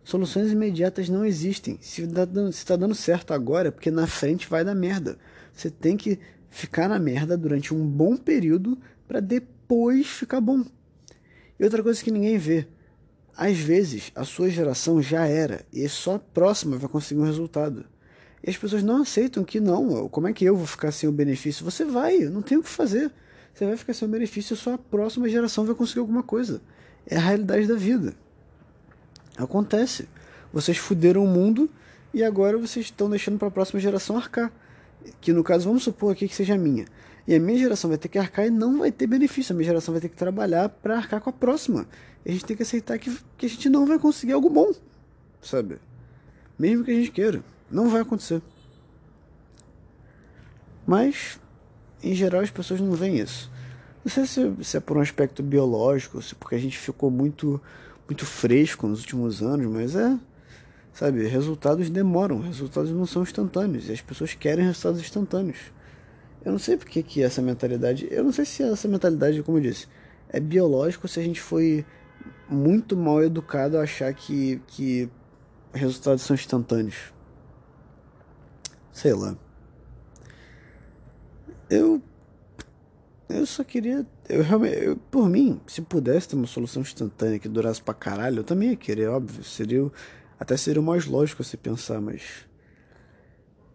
Soluções 0.04 0.52
imediatas 0.52 1.10
não 1.10 1.24
existem. 1.26 1.78
Se 1.82 2.04
está 2.04 2.26
dando, 2.26 2.52
se 2.52 2.66
tá 2.66 2.76
dando 2.76 2.96
certo 2.96 3.34
agora, 3.34 3.68
é 3.68 3.72
porque 3.72 3.92
na 3.92 4.08
frente 4.08 4.50
vai 4.50 4.64
dar 4.64 4.76
merda. 4.76 5.18
Você 5.54 5.70
tem 5.70 5.96
que 5.96 6.20
ficar 6.52 6.88
na 6.88 7.00
merda 7.00 7.36
durante 7.36 7.74
um 7.74 7.84
bom 7.88 8.16
período 8.16 8.78
para 9.08 9.20
depois 9.20 10.06
ficar 10.06 10.40
bom. 10.40 10.64
E 11.60 11.64
outra 11.64 11.82
coisa 11.82 12.04
que 12.04 12.12
ninguém 12.12 12.38
vê 12.38 12.68
às 13.36 13.58
vezes, 13.58 14.12
a 14.14 14.24
sua 14.24 14.50
geração 14.50 15.02
já 15.02 15.26
era 15.26 15.66
e 15.72 15.88
só 15.88 16.16
a 16.16 16.20
próxima 16.20 16.78
vai 16.78 16.90
conseguir 16.90 17.22
um 17.22 17.26
resultado. 17.26 17.86
E 18.44 18.50
as 18.50 18.58
pessoas 18.58 18.84
não 18.84 19.02
aceitam 19.02 19.44
que 19.44 19.60
não, 19.60 20.10
como 20.10 20.28
é 20.28 20.34
que 20.34 20.46
eu 20.46 20.56
vou 20.56 20.66
ficar 20.66 20.92
sem 20.92 21.08
o 21.08 21.12
benefício? 21.12 21.64
Você 21.64 21.86
vai, 21.86 22.20
não 22.20 22.42
tem 22.42 22.58
o 22.58 22.64
que 22.64 22.70
fazer. 22.70 23.12
Você 23.54 23.66
vai 23.66 23.78
ficar 23.78 23.94
sem 23.94 24.08
o 24.08 24.12
benefício 24.12 24.56
só 24.56 24.74
a 24.74 24.78
próxima 24.78 25.30
geração 25.30 25.66
vai 25.66 25.76
conseguir 25.76 26.00
alguma 26.00 26.24
coisa. 26.24 26.62
É 27.06 27.18
a 27.18 27.20
realidade 27.20 27.68
da 27.68 27.76
vida. 27.76 28.14
Acontece. 29.38 30.08
Vocês 30.52 30.78
fuderam 30.78 31.24
o 31.24 31.28
mundo 31.28 31.70
e 32.14 32.24
agora 32.24 32.58
vocês 32.58 32.88
estão 32.88 33.10
deixando 33.10 33.38
para 33.38 33.48
a 33.48 33.52
próxima 33.52 33.80
geração 33.80 34.18
arcar. 34.18 34.52
Que 35.20 35.34
no 35.34 35.44
caso, 35.44 35.68
vamos 35.68 35.84
supor 35.84 36.12
aqui 36.12 36.28
que 36.28 36.36
seja 36.36 36.56
a 36.56 36.58
minha. 36.58 36.86
E 37.28 37.36
a 37.36 37.40
minha 37.40 37.58
geração 37.58 37.90
vai 37.90 37.98
ter 37.98 38.08
que 38.08 38.18
arcar 38.18 38.48
e 38.48 38.50
não 38.50 38.80
vai 38.80 38.92
ter 38.92 39.08
benefício. 39.08 39.54
A 39.54 39.56
minha 39.56 39.68
geração 39.68 39.94
vai 39.94 40.02
ter 40.02 40.10
que 40.10 40.16
trabalhar 40.16 40.70
para 40.70 40.98
arcar 40.98 41.22
com 41.22 41.30
a 41.30 41.34
próxima. 41.34 41.88
E 42.26 42.30
a 42.30 42.34
gente 42.34 42.46
tem 42.46 42.58
que 42.58 42.64
aceitar 42.64 42.98
que, 42.98 43.16
que 43.38 43.46
a 43.46 43.50
gente 43.50 43.70
não 43.70 43.86
vai 43.86 44.00
conseguir 44.00 44.34
algo 44.34 44.50
bom, 44.50 44.74
sabe? 45.42 45.78
Mesmo 46.58 46.84
que 46.84 46.92
a 46.92 46.96
gente 46.96 47.12
queira. 47.12 47.44
Não 47.70 47.90
vai 47.90 48.02
acontecer. 48.02 48.42
Mas, 50.86 51.40
em 52.04 52.14
geral, 52.14 52.42
as 52.42 52.52
pessoas 52.52 52.82
não 52.82 52.92
veem 52.92 53.20
isso. 53.20 53.52
Não 54.04 54.12
sei 54.12 54.26
se, 54.26 54.52
se 54.64 54.78
é 54.78 54.80
por 54.80 54.98
um 54.98 55.02
aspecto 55.02 55.44
biológico, 55.44 56.22
se 56.22 56.36
porque 56.36 56.56
a 56.56 56.60
gente 56.60 56.78
ficou 56.78 57.12
muito, 57.12 57.62
muito 58.08 58.26
fresco 58.26 58.88
nos 58.88 59.02
últimos 59.02 59.42
anos, 59.42 59.68
mas 59.68 59.96
é. 59.96 60.18
Sabe, 60.94 61.26
resultados 61.26 61.90
demoram, 61.90 62.40
resultados 62.40 62.92
não 62.92 63.06
são 63.06 63.24
instantâneos. 63.24 63.88
E 63.88 63.94
as 63.94 64.02
pessoas 64.02 64.34
querem 64.34 64.66
resultados 64.66 65.00
instantâneos. 65.00 65.58
Eu 66.44 66.52
não 66.52 66.60
sei 66.60 66.76
porque 66.76 67.02
que 67.04 67.22
essa 67.22 67.42
mentalidade. 67.42 68.08
Eu 68.12 68.24
não 68.24 68.32
sei 68.32 68.46
se 68.46 68.64
essa 68.64 68.88
mentalidade, 68.88 69.42
como 69.44 69.58
eu 69.58 69.62
disse, 69.62 69.88
é 70.30 70.40
biológico 70.40 71.08
se 71.08 71.20
a 71.20 71.24
gente 71.24 71.40
foi 71.40 71.86
muito 72.50 72.98
mal 72.98 73.24
educado 73.24 73.78
a 73.78 73.84
achar 73.84 74.14
que, 74.14 74.62
que 74.68 75.10
resultados 75.74 76.24
são 76.24 76.34
instantâneos. 76.34 77.14
Sei 78.92 79.14
lá. 79.14 79.38
Eu. 81.70 82.02
Eu 83.30 83.46
só 83.46 83.64
queria. 83.64 84.06
Eu 84.28 84.44
realmente. 84.44 84.84
Eu, 84.84 84.98
por 84.98 85.30
mim, 85.30 85.62
se 85.66 85.82
pudesse 85.82 86.28
ter 86.30 86.36
uma 86.36 86.48
solução 86.48 86.82
instantânea 86.82 87.40
que 87.40 87.48
durasse 87.48 87.82
pra 87.82 87.94
caralho, 87.94 88.40
eu 88.40 88.44
também 88.44 88.72
ia 88.72 88.76
querer, 88.76 89.08
óbvio. 89.08 89.44
Seria. 89.44 89.90
Até 90.42 90.58
seria 90.58 90.82
o 90.82 90.84
mais 90.84 91.06
lógico 91.06 91.44
se 91.44 91.56
pensar, 91.56 92.02
mas 92.02 92.48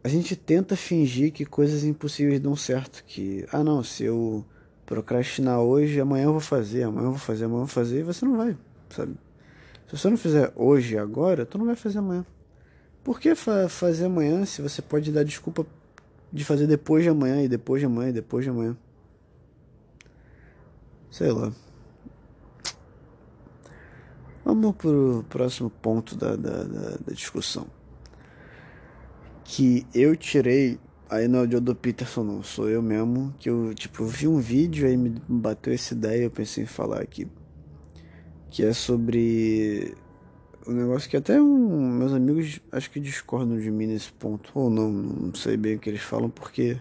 a 0.03 0.09
gente 0.09 0.35
tenta 0.35 0.75
fingir 0.75 1.33
que 1.33 1.45
coisas 1.45 1.85
impossíveis 1.85 2.41
dão 2.41 2.57
certo, 2.57 3.05
que 3.07 3.47
ah 3.53 3.63
não, 3.63 3.85
se 3.85 4.03
eu 4.03 4.45
procrastinar 4.85 5.61
hoje, 5.61 6.01
amanhã 6.01 6.25
eu 6.25 6.33
vou 6.33 6.41
fazer, 6.41 6.83
amanhã 6.83 7.07
eu 7.07 7.11
vou 7.13 7.21
fazer, 7.21 7.45
amanhã 7.45 7.59
eu 7.59 7.67
vou 7.67 7.69
fazer, 7.69 8.01
e 8.01 8.03
você 8.03 8.25
não 8.25 8.37
vai, 8.37 8.59
sabe? 8.91 9.15
Se 9.87 9.97
você 9.97 10.11
não 10.11 10.17
fizer 10.17 10.53
hoje 10.57 10.99
agora, 10.99 11.47
tu 11.47 11.57
não 11.57 11.67
vai 11.67 11.77
fazer 11.77 11.99
amanhã. 11.99 12.27
Por 13.05 13.21
que 13.21 13.37
fa 13.37 13.69
fazer 13.69 14.07
amanhã 14.07 14.45
se 14.45 14.61
você 14.61 14.83
pode 14.83 15.13
dar 15.13 15.23
desculpa 15.23 15.65
de 16.33 16.45
fazer 16.45 16.67
depois 16.67 17.05
de 17.05 17.11
amanhã 17.11 17.45
e 17.45 17.49
depois 17.49 17.79
de 17.79 17.87
amanhã 17.87 18.09
e 18.09 18.13
depois 18.13 18.45
de 18.45 18.51
amanhã? 18.51 18.77
Sei 21.13 21.31
lá. 21.31 21.53
Vamos 24.47 24.77
pro 24.77 25.25
próximo 25.29 25.69
ponto 25.69 26.15
da, 26.15 26.37
da, 26.37 26.63
da, 26.63 26.91
da 27.05 27.13
discussão 27.13 27.67
que 29.43 29.85
eu 29.93 30.15
tirei. 30.15 30.79
Aí 31.11 31.27
não 31.27 31.41
é 31.41 31.43
o 31.43 31.61
do 31.61 31.75
Peterson, 31.75 32.23
não, 32.23 32.45
sou 32.45 32.69
eu 32.69 32.81
mesmo. 32.81 33.35
Que 33.41 33.51
eu, 33.51 33.75
tipo, 33.75 34.05
vi 34.05 34.29
um 34.29 34.39
vídeo, 34.39 34.87
aí 34.87 34.97
me 34.97 35.21
bateu 35.29 35.75
essa 35.75 35.95
ideia, 35.95 36.23
eu 36.23 36.31
pensei 36.31 36.63
em 36.63 36.67
falar 36.67 37.01
aqui. 37.01 37.27
Que 38.49 38.65
é 38.65 38.73
sobre. 38.73 39.97
Um 40.65 40.75
negócio 40.75 41.11
que 41.11 41.17
até 41.17 41.43
um, 41.43 41.91
meus 41.99 42.13
amigos 42.13 42.61
acho 42.71 42.89
que 42.89 43.01
discordam 43.01 43.59
de 43.59 43.69
mim 43.69 43.89
nesse 43.89 44.13
ponto. 44.13 44.53
Ou 44.55 44.71
não, 44.71 44.93
não 44.93 45.35
sei 45.35 45.57
bem 45.57 45.75
o 45.75 45.81
que 45.81 45.91
eles 45.91 46.03
falam, 46.03 46.31
porque 46.31 46.79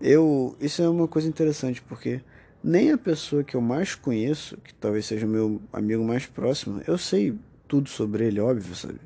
eu. 0.00 0.56
Isso 0.60 0.80
é 0.80 0.88
uma 0.88 1.08
coisa 1.08 1.26
interessante, 1.26 1.82
porque 1.82 2.20
nem 2.64 2.90
a 2.92 2.96
pessoa 2.96 3.44
que 3.44 3.54
eu 3.54 3.60
mais 3.60 3.94
conheço, 3.94 4.56
que 4.56 4.72
talvez 4.72 5.04
seja 5.04 5.26
o 5.26 5.28
meu 5.28 5.60
amigo 5.70 6.02
mais 6.02 6.24
próximo, 6.24 6.80
eu 6.88 6.96
sei 6.96 7.38
tudo 7.68 7.90
sobre 7.90 8.26
ele, 8.26 8.40
óbvio, 8.40 8.74
sabe? 8.74 8.98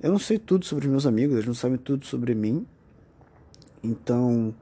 Eu 0.00 0.12
não 0.12 0.20
sei 0.20 0.38
tudo 0.38 0.64
sobre 0.64 0.86
meus 0.86 1.04
amigos, 1.04 1.34
eles 1.34 1.46
não 1.46 1.54
sabem 1.54 1.76
tudo 1.76 2.06
sobre 2.06 2.32
mim. 2.32 2.64
Então, 3.82 4.54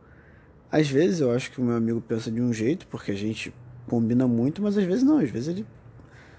às 0.73 0.89
vezes 0.89 1.21
eu 1.21 1.31
acho 1.31 1.53
que 1.53 1.61
o 1.61 1.65
meu 1.65 1.77
amigo 1.77 2.01
pensa 2.01 2.31
de 2.31 2.41
um 2.41 2.51
jeito, 2.51 2.87
porque 2.87 3.11
a 3.13 3.15
gente 3.15 3.55
combina 3.87 4.27
muito, 4.27 4.63
mas 4.63 4.79
às 4.79 4.85
vezes 4.85 5.05
não, 5.05 5.19
às 5.19 5.29
vezes 5.29 5.49
ele 5.49 5.67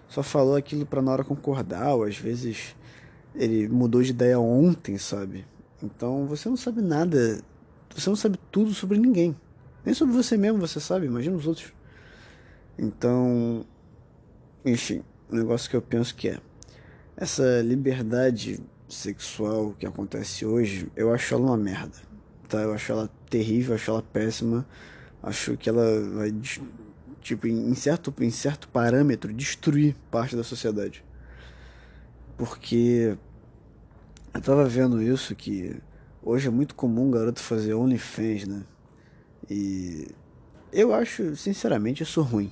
só 0.08 0.24
falou 0.24 0.56
aquilo 0.56 0.88
para 0.88 1.04
na 1.04 1.12
hora 1.12 1.24
concordar, 1.24 1.94
ou 1.94 2.04
às 2.04 2.18
vezes 2.18 2.76
ele 3.36 3.70
mudou 3.70 4.02
de 4.02 4.10
ideia 4.10 4.40
ontem, 4.40 4.98
sabe? 4.98 5.46
Então 5.84 6.26
você 6.26 6.50
não 6.50 6.58
sabe 6.58 6.82
nada, 6.82 7.40
você 7.96 8.10
não 8.10 8.18
sabe 8.18 8.40
tudo 8.52 8.74
sobre 8.74 8.98
ninguém. 8.98 9.36
Nem 9.90 9.96
sobre 9.96 10.14
você 10.14 10.38
mesmo 10.38 10.60
você 10.60 10.80
sabe, 10.80 11.08
imagina 11.08 11.36
os 11.36 11.48
outros. 11.48 11.74
Então, 12.78 13.66
enfim, 14.64 15.04
o 15.28 15.36
negócio 15.36 15.68
que 15.68 15.76
eu 15.76 15.82
penso 15.82 16.14
que 16.14 16.30
é 16.30 16.40
essa 17.18 17.60
liberdade 17.64 18.60
sexual 18.88 19.74
que 19.80 19.88
acontece 19.88 20.46
hoje, 20.46 20.92
eu 20.96 21.12
acho 21.12 21.34
ela 21.34 21.44
uma 21.48 21.58
merda. 21.58 21.98
Tá? 22.48 22.62
Eu 22.62 22.72
acho 22.72 22.92
ela 22.92 23.10
terrível, 23.32 23.74
acho 23.74 23.90
ela 23.90 24.04
péssima. 24.04 24.64
Acho 25.24 25.58
que 25.58 25.68
ela 25.68 25.84
vai 26.14 26.32
tipo 27.20 27.48
em 27.48 27.74
certo 27.74 28.14
em 28.20 28.30
certo 28.30 28.68
parâmetro 28.68 29.34
destruir 29.34 29.96
parte 30.12 30.36
da 30.36 30.44
sociedade. 30.44 31.04
Porque 32.38 33.18
eu 34.36 34.42
tava 34.42 34.66
vendo 34.66 35.02
isso 35.02 35.36
que 35.36 35.76
hoje 36.22 36.48
é 36.48 36.52
muito 36.52 36.76
comum 36.76 37.08
um 37.08 37.12
garoto 37.12 37.40
fazer 37.40 37.74
OnlyFans, 37.74 38.46
né? 38.46 38.64
E 39.50 40.08
eu 40.72 40.94
acho, 40.94 41.36
sinceramente, 41.36 42.04
isso 42.04 42.22
ruim, 42.22 42.52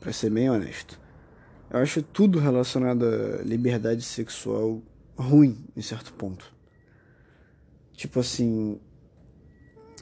para 0.00 0.12
ser 0.12 0.30
bem 0.30 0.50
honesto. 0.50 1.00
Eu 1.70 1.78
acho 1.80 2.02
tudo 2.02 2.38
relacionado 2.38 3.04
à 3.04 3.42
liberdade 3.42 4.02
sexual 4.02 4.82
ruim, 5.16 5.64
em 5.76 5.82
certo 5.82 6.12
ponto. 6.12 6.52
Tipo 7.92 8.20
assim. 8.20 8.78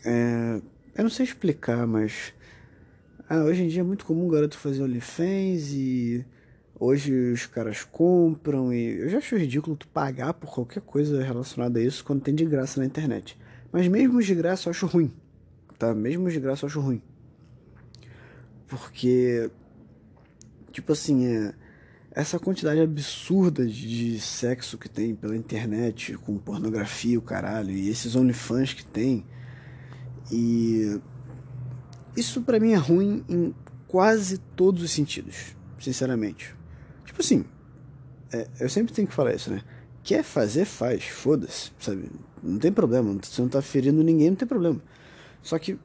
É, 0.05 0.61
eu 0.95 1.03
não 1.03 1.11
sei 1.11 1.25
explicar, 1.25 1.87
mas. 1.87 2.35
Ah, 3.29 3.43
hoje 3.43 3.65
em 3.65 3.69
dia 3.69 3.81
é 3.81 3.85
muito 3.85 4.05
comum 4.05 4.27
o 4.27 4.31
garoto 4.31 4.59
fazer 4.59 4.83
OnlyFans 4.83 5.73
e. 5.73 6.25
Hoje 6.79 7.33
os 7.33 7.47
caras 7.47 7.85
compram 7.85 8.73
e. 8.73 8.99
Eu 8.99 9.09
já 9.09 9.19
acho 9.19 9.37
ridículo 9.37 9.77
tu 9.77 9.89
pagar 9.89 10.35
por 10.35 10.51
qualquer 10.51 10.83
coisa 10.83 11.23
relacionada 11.23 11.79
a 11.79 11.83
isso 11.83 12.05
quando 12.05 12.23
tem 12.23 12.35
de 12.35 12.45
graça 12.45 12.79
na 12.79 12.87
internet. 12.87 13.39
Mas 13.73 13.89
mesmo 13.89 14.23
de 14.23 14.35
graça 14.35 14.69
eu 14.69 14.71
acho 14.71 14.87
ruim. 14.87 15.13
Tá? 15.79 15.95
Mesmo 15.95 16.31
de 16.31 16.41
graça 16.41 16.65
eu 16.65 16.69
acho 16.69 16.81
ruim. 16.81 17.03
Porque. 18.67 19.51
Tipo 20.73 20.93
assim, 20.93 21.27
é 21.27 21.55
essa 22.17 22.39
quantidade 22.39 22.81
absurda 22.81 23.67
de 23.67 24.19
sexo 24.19 24.79
que 24.79 24.89
tem 24.89 25.15
pela 25.15 25.37
internet, 25.37 26.17
com 26.17 26.39
pornografia, 26.39 27.19
o 27.19 27.23
caralho, 27.23 27.71
e 27.73 27.91
esses 27.91 28.17
OnlyFans 28.17 28.73
que 28.73 28.87
tem. 28.87 29.23
E 30.33 30.99
isso 32.17 32.41
para 32.41 32.59
mim 32.59 32.73
é 32.73 32.77
ruim 32.77 33.23
em 33.29 33.55
quase 33.87 34.39
todos 34.39 34.83
os 34.83 34.91
sentidos, 34.91 35.55
sinceramente. 35.79 36.57
Tipo 37.05 37.21
assim, 37.21 37.45
é, 38.33 38.49
eu 38.61 38.71
sempre 38.71 38.95
tenho 38.95 39.07
que 39.07 39.13
falar 39.15 39.35
isso, 39.35 39.51
né? 39.51 39.61
Quer 40.03 40.23
fazer, 40.23 40.65
faz, 40.65 41.05
foda-se, 41.05 41.71
sabe? 41.79 42.11
Não 42.43 42.59
tem 42.59 42.73
problema, 42.73 43.13
você 43.23 43.43
não 43.43 43.49
tá 43.51 43.61
ferindo 43.61 44.03
ninguém, 44.03 44.31
não 44.31 44.37
tem 44.37 44.49
problema. 44.49 44.81
Só 45.47 45.61
que 45.61 45.79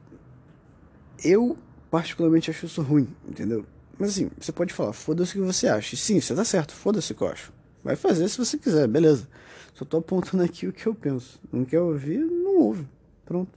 eu 1.22 1.56
particularmente 1.88 2.50
acho 2.50 2.66
isso 2.66 2.82
ruim, 2.82 3.06
entendeu? 3.24 3.64
Mas 3.96 4.10
assim, 4.10 4.28
você 4.36 4.50
pode 4.50 4.74
falar, 4.74 4.92
foda-se 4.92 5.38
o 5.38 5.40
que 5.40 5.46
você 5.46 5.68
acha. 5.68 5.94
sim, 5.94 6.20
você 6.20 6.34
tá 6.34 6.44
certo, 6.44 6.74
foda-se 6.74 7.12
o 7.12 7.14
que 7.14 7.22
eu 7.22 7.28
acho. 7.28 7.52
Vai 7.84 7.94
fazer 7.94 8.28
se 8.28 8.38
você 8.38 8.58
quiser, 8.58 8.88
beleza. 8.88 9.28
Só 9.72 9.84
tô 9.84 9.98
apontando 9.98 10.42
aqui 10.42 10.66
o 10.66 10.72
que 10.72 10.84
eu 10.84 10.96
penso. 10.96 11.40
Não 11.52 11.64
quer 11.64 11.78
ouvir, 11.78 12.18
não 12.18 12.58
ouve. 12.58 12.88
Pronto. 13.24 13.56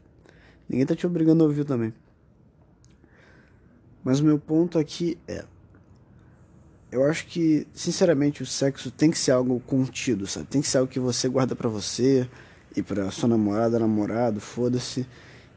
Ninguém 0.70 0.86
tá 0.86 0.96
te 0.96 1.08
obrigando 1.08 1.44
a 1.44 1.48
ouvir 1.48 1.66
também. 1.66 1.92
Mas 4.04 4.20
o 4.20 4.26
meu 4.26 4.38
ponto 4.38 4.78
aqui 4.78 5.18
é. 5.28 5.44
Eu 6.92 7.04
acho 7.06 7.26
que, 7.26 7.68
sinceramente, 7.74 8.44
o 8.44 8.46
sexo 8.46 8.92
tem 8.92 9.10
que 9.10 9.18
ser 9.18 9.32
algo 9.32 9.60
contido, 9.62 10.28
sabe? 10.28 10.46
Tem 10.46 10.62
que 10.62 10.68
ser 10.68 10.78
algo 10.78 10.92
que 10.92 11.00
você 11.00 11.28
guarda 11.28 11.56
para 11.56 11.68
você 11.68 12.30
e 12.78 12.84
para 12.84 13.10
sua 13.10 13.28
namorada, 13.28 13.80
namorado, 13.80 14.40
foda-se. 14.40 15.08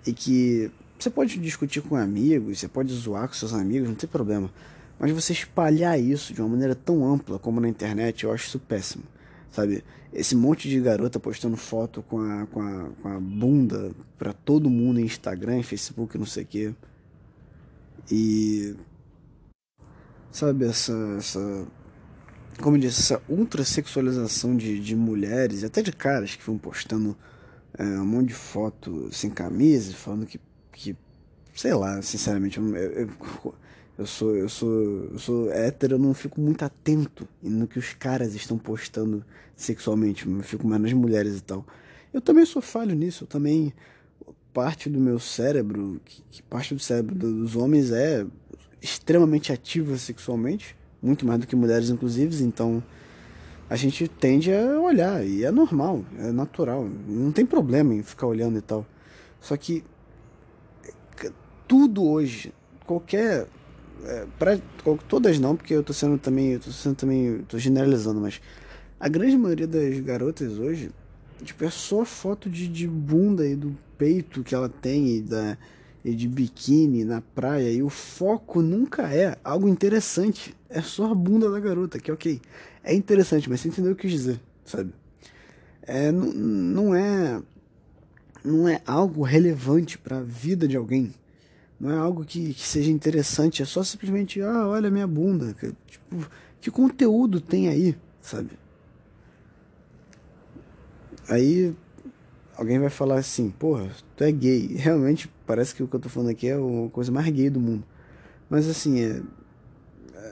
E 0.09 0.13
que 0.15 0.71
você 0.99 1.11
pode 1.11 1.39
discutir 1.39 1.83
com 1.83 1.95
amigos, 1.95 2.59
você 2.59 2.67
pode 2.67 2.91
zoar 2.95 3.29
com 3.29 3.35
seus 3.35 3.53
amigos, 3.53 3.91
não 3.91 3.95
tem 3.95 4.09
problema. 4.09 4.51
Mas 4.99 5.13
você 5.13 5.35
espalhar 5.35 6.01
isso 6.01 6.33
de 6.33 6.41
uma 6.41 6.49
maneira 6.49 6.75
tão 6.75 7.05
ampla 7.05 7.39
como 7.39 7.61
na 7.61 7.69
internet, 7.69 8.25
eu 8.25 8.33
acho 8.33 8.47
isso 8.47 8.59
péssimo. 8.59 9.05
Sabe? 9.51 9.85
Esse 10.11 10.35
monte 10.35 10.67
de 10.67 10.81
garota 10.81 11.21
postando 11.21 11.59
foto 11.59 12.03
com 12.03 12.21
a, 12.21 12.47
com 12.47 12.63
a, 12.63 12.89
com 13.03 13.09
a 13.09 13.21
bunda 13.21 13.93
pra 14.17 14.33
todo 14.33 14.71
mundo 14.71 14.99
em 14.99 15.05
Instagram, 15.05 15.63
Facebook, 15.63 16.17
não 16.17 16.25
sei 16.25 16.45
o 16.45 16.47
quê. 16.47 16.75
E. 18.11 18.75
Sabe, 20.33 20.65
essa. 20.65 20.95
essa 21.19 21.67
como 22.63 22.77
eu 22.77 22.81
disse, 22.81 23.03
essa 23.03 23.23
ultra 23.29 23.63
sexualização 23.63 24.57
de, 24.57 24.81
de 24.81 24.97
mulheres 24.97 25.61
e 25.61 25.67
até 25.67 25.83
de 25.83 25.93
caras 25.93 26.35
que 26.35 26.45
vão 26.47 26.57
postando 26.57 27.15
é, 27.77 27.85
um 27.85 28.05
monte 28.07 28.29
de 28.29 28.35
foto 28.35 29.09
sem 29.13 29.31
camisa, 29.31 29.93
falando 29.93 30.27
que 30.27 30.41
que 30.73 30.97
sei 31.55 31.75
lá, 31.75 32.01
sinceramente, 32.03 32.59
eu, 32.59 32.77
eu, 32.77 33.11
eu, 33.99 34.07
sou 34.07 34.37
eu 34.37 34.49
sou 34.49 34.71
eu 35.13 35.19
sou 35.19 35.53
hétero, 35.53 35.95
eu 35.95 35.99
não 35.99 36.15
fico 36.15 36.41
muito 36.41 36.65
atento 36.65 37.27
no 37.43 37.67
que 37.67 37.79
os 37.79 37.93
caras 37.95 38.35
estão 38.35 38.57
postando 38.57 39.25
sexualmente, 39.57 40.27
eu 40.27 40.43
fico 40.43 40.67
mais 40.67 40.81
nas 40.81 40.93
mulheres 40.93 41.39
e 41.39 41.43
tal. 41.43 41.67
Eu 42.13 42.21
também 42.21 42.47
sou 42.47 42.63
falho 42.63 42.95
nisso, 42.95 43.25
eu 43.25 43.29
também 43.29 43.75
parte 44.55 44.89
do 44.89 45.01
meu 45.01 45.19
cérebro, 45.19 46.01
que, 46.05 46.23
que 46.31 46.43
parte 46.43 46.75
do 46.75 46.81
cérebro 46.81 47.15
dos 47.15 47.57
homens 47.57 47.91
é 47.91 48.25
extremamente 48.81 49.53
ativa 49.53 49.99
sexualmente, 49.99 50.77
muito 51.03 51.27
mais 51.27 51.41
do 51.41 51.47
que 51.47 51.57
mulheres 51.57 51.91
inclusive, 51.91 52.43
então 52.45 52.83
a 53.69 53.77
gente 53.77 54.09
tende 54.09 54.53
a 54.53 54.81
olhar 54.81 55.25
e 55.25 55.45
é 55.45 55.51
normal, 55.51 56.05
é 56.19 56.33
natural, 56.33 56.89
não 57.07 57.33
tem 57.33 57.45
problema 57.45 57.95
em 57.95 58.03
ficar 58.03 58.27
olhando 58.27 58.59
e 58.59 58.63
tal. 58.63 58.87
Só 59.41 59.57
que 59.57 59.85
tudo 61.69 62.03
hoje, 62.03 62.53
qualquer. 62.87 63.47
É, 64.05 64.27
pra, 64.39 64.59
todas 65.09 65.39
não, 65.39 65.55
porque 65.55 65.75
eu 65.75 65.83
tô 65.83 65.93
sendo 65.93 66.19
também. 66.19 66.53
Eu 66.53 66.61
tô 66.61 66.71
sendo 66.71 66.97
também. 66.97 67.45
tô 67.47 67.59
generalizando, 67.59 68.21
mas 68.21 68.41
a 68.99 69.09
grande 69.09 69.37
maioria 69.37 69.67
das 69.67 70.01
garotas 70.01 70.59
hoje, 70.59 70.91
tipo, 71.45 71.65
é 71.65 71.71
só 71.71 72.05
foto 72.05 72.49
de, 72.49 72.67
de 72.67 72.89
bunda 72.89 73.47
e 73.47 73.55
do 73.55 73.77
peito 73.99 74.43
que 74.43 74.55
ela 74.55 74.69
tem 74.69 75.17
e, 75.17 75.21
da, 75.21 75.59
e 76.05 76.15
de 76.15 76.27
biquíni 76.27 77.05
na 77.05 77.21
praia. 77.21 77.71
E 77.71 77.83
o 77.83 77.91
foco 77.91 78.63
nunca 78.63 79.15
é 79.15 79.37
algo 79.45 79.69
interessante. 79.69 80.57
É 80.71 80.83
só 80.83 81.11
a 81.11 81.15
bunda 81.15 81.51
da 81.51 81.61
garota, 81.61 81.99
que 81.99 82.13
ok. 82.13 82.41
É 82.85 82.95
interessante, 82.95 83.49
mas 83.49 83.61
você 83.61 83.69
entendeu 83.69 83.93
o 83.93 83.97
que 83.97 84.07
eu 84.07 84.11
quis 84.11 84.21
dizer, 84.21 84.41
sabe? 84.65 84.93
É, 85.83 86.13
não, 86.13 86.95
é. 86.95 87.43
Não 88.45 88.69
é 88.69 88.81
algo 88.87 89.23
relevante 89.23 89.99
para 89.99 90.19
a 90.19 90.23
vida 90.23 90.69
de 90.69 90.77
alguém 90.77 91.13
não 91.81 91.93
é 91.93 91.97
algo 91.97 92.25
que, 92.25 92.55
que 92.55 92.67
seja 92.67 92.91
interessante, 92.91 93.63
é 93.63 93.65
só 93.65 93.85
simplesmente, 93.85 94.41
ah, 94.43 94.67
olha 94.67 94.91
minha 94.91 95.07
bunda. 95.07 95.55
Que, 95.55 95.73
tipo, 95.87 96.29
que 96.61 96.71
conteúdo 96.71 97.41
tem 97.41 97.69
aí, 97.69 97.97
sabe? 98.21 98.51
Aí 101.29 101.75
alguém 102.57 102.81
vai 102.81 102.91
falar 102.91 103.19
assim, 103.19 103.51
porra, 103.51 103.91
tu 104.17 104.25
é 104.25 104.33
gay. 104.33 104.75
Realmente 104.77 105.31
parece 105.47 105.75
que 105.75 105.83
o 105.83 105.87
que 105.87 105.95
eu 105.95 106.01
tô 106.01 106.09
falando 106.09 106.31
aqui 106.31 106.49
é 106.49 106.55
a 106.55 106.91
coisa 106.91 107.13
mais 107.13 107.29
gay 107.29 107.49
do 107.49 107.61
mundo. 107.61 107.85
Mas 108.51 108.69
assim, 108.69 109.01
é, 109.01 109.23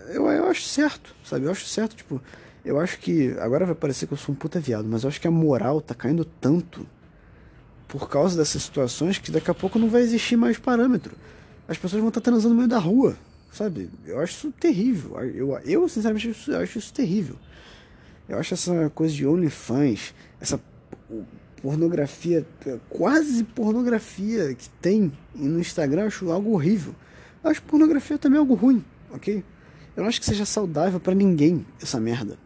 eu, 0.09 0.31
eu 0.31 0.47
acho 0.47 0.63
certo, 0.63 1.15
sabe? 1.25 1.47
Eu 1.47 1.51
acho 1.51 1.67
certo, 1.67 1.97
tipo, 1.97 2.21
eu 2.65 2.81
acho 2.81 2.99
que. 2.99 3.37
Agora 3.39 3.67
vai 3.67 3.75
parecer 3.75 4.07
que 4.07 4.13
eu 4.13 4.19
sou 4.19 4.35
um 4.35 4.39
puta 4.39 4.61
viado, 4.61 4.87
mas 4.89 5.03
eu 5.03 5.09
acho 5.09 5.21
que 5.21 5.29
a 5.29 5.31
moral 5.31 5.81
tá 5.81 5.95
caindo 5.95 6.25
tanto 6.25 6.87
por 7.89 8.09
causa 8.09 8.37
dessas 8.37 8.63
situações 8.63 9.19
que 9.19 9.31
daqui 9.31 9.51
a 9.51 9.55
pouco 9.55 9.79
não 9.79 9.89
vai 9.89 10.03
existir 10.03 10.37
mais 10.37 10.59
parâmetro 10.59 11.15
as 11.69 11.77
pessoas 11.77 12.01
vão 12.01 12.09
estar 12.09 12.21
transando 12.21 12.51
no 12.51 12.57
meio 12.57 12.69
da 12.69 12.79
rua, 12.79 13.17
sabe? 13.53 13.91
Eu 14.07 14.21
acho 14.21 14.35
isso 14.35 14.53
terrível. 14.53 15.19
Eu, 15.25 15.59
eu 15.65 15.89
sinceramente, 15.89 16.35
eu 16.49 16.59
acho 16.59 16.79
isso 16.79 16.93
terrível. 16.93 17.37
Eu 18.29 18.39
acho 18.39 18.55
essa 18.55 18.91
coisa 18.91 19.15
de 19.15 19.27
OnlyFans, 19.27 20.15
essa 20.41 20.61
pornografia, 21.63 22.47
quase 22.89 23.45
pornografia 23.45 24.55
que 24.55 24.69
tem 24.81 25.13
no 25.35 25.61
Instagram, 25.61 26.03
eu 26.03 26.07
acho 26.07 26.31
algo 26.31 26.53
horrível. 26.53 26.95
Eu 27.43 27.51
acho 27.51 27.63
pornografia 27.63 28.19
também 28.19 28.39
algo 28.39 28.55
ruim, 28.55 28.85
ok? 29.11 29.45
Eu 29.97 30.03
não 30.03 30.09
acho 30.09 30.21
que 30.21 30.27
seja 30.27 30.45
saudável 30.45 31.01
para 31.01 31.15
ninguém 31.15 31.67
essa 31.81 31.99
merda. 31.99 32.39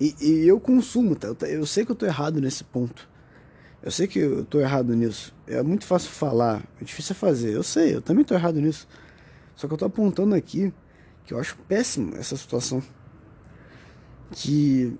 E, 0.00 0.14
e, 0.20 0.48
eu 0.48 0.58
consumo, 0.58 1.14
tá? 1.14 1.28
Eu, 1.28 1.36
eu 1.46 1.66
sei 1.66 1.84
que 1.84 1.92
eu 1.92 1.96
tô 1.96 2.04
errado 2.04 2.40
nesse 2.40 2.64
ponto. 2.64 3.08
Eu 3.80 3.90
sei 3.90 4.08
que 4.08 4.18
eu 4.18 4.44
tô 4.44 4.60
errado 4.60 4.94
nisso. 4.96 5.32
É 5.46 5.62
muito 5.62 5.86
fácil 5.86 6.10
falar, 6.10 6.64
é 6.80 6.84
difícil 6.84 7.14
fazer. 7.14 7.54
Eu 7.54 7.62
sei, 7.62 7.94
eu 7.94 8.02
também 8.02 8.24
tô 8.24 8.34
errado 8.34 8.60
nisso. 8.60 8.88
Só 9.54 9.68
que 9.68 9.74
eu 9.74 9.78
tô 9.78 9.84
apontando 9.84 10.34
aqui 10.34 10.72
que 11.24 11.32
eu 11.32 11.38
acho 11.38 11.56
péssimo 11.68 12.16
essa 12.16 12.36
situação. 12.36 12.82
Que, 14.32 14.98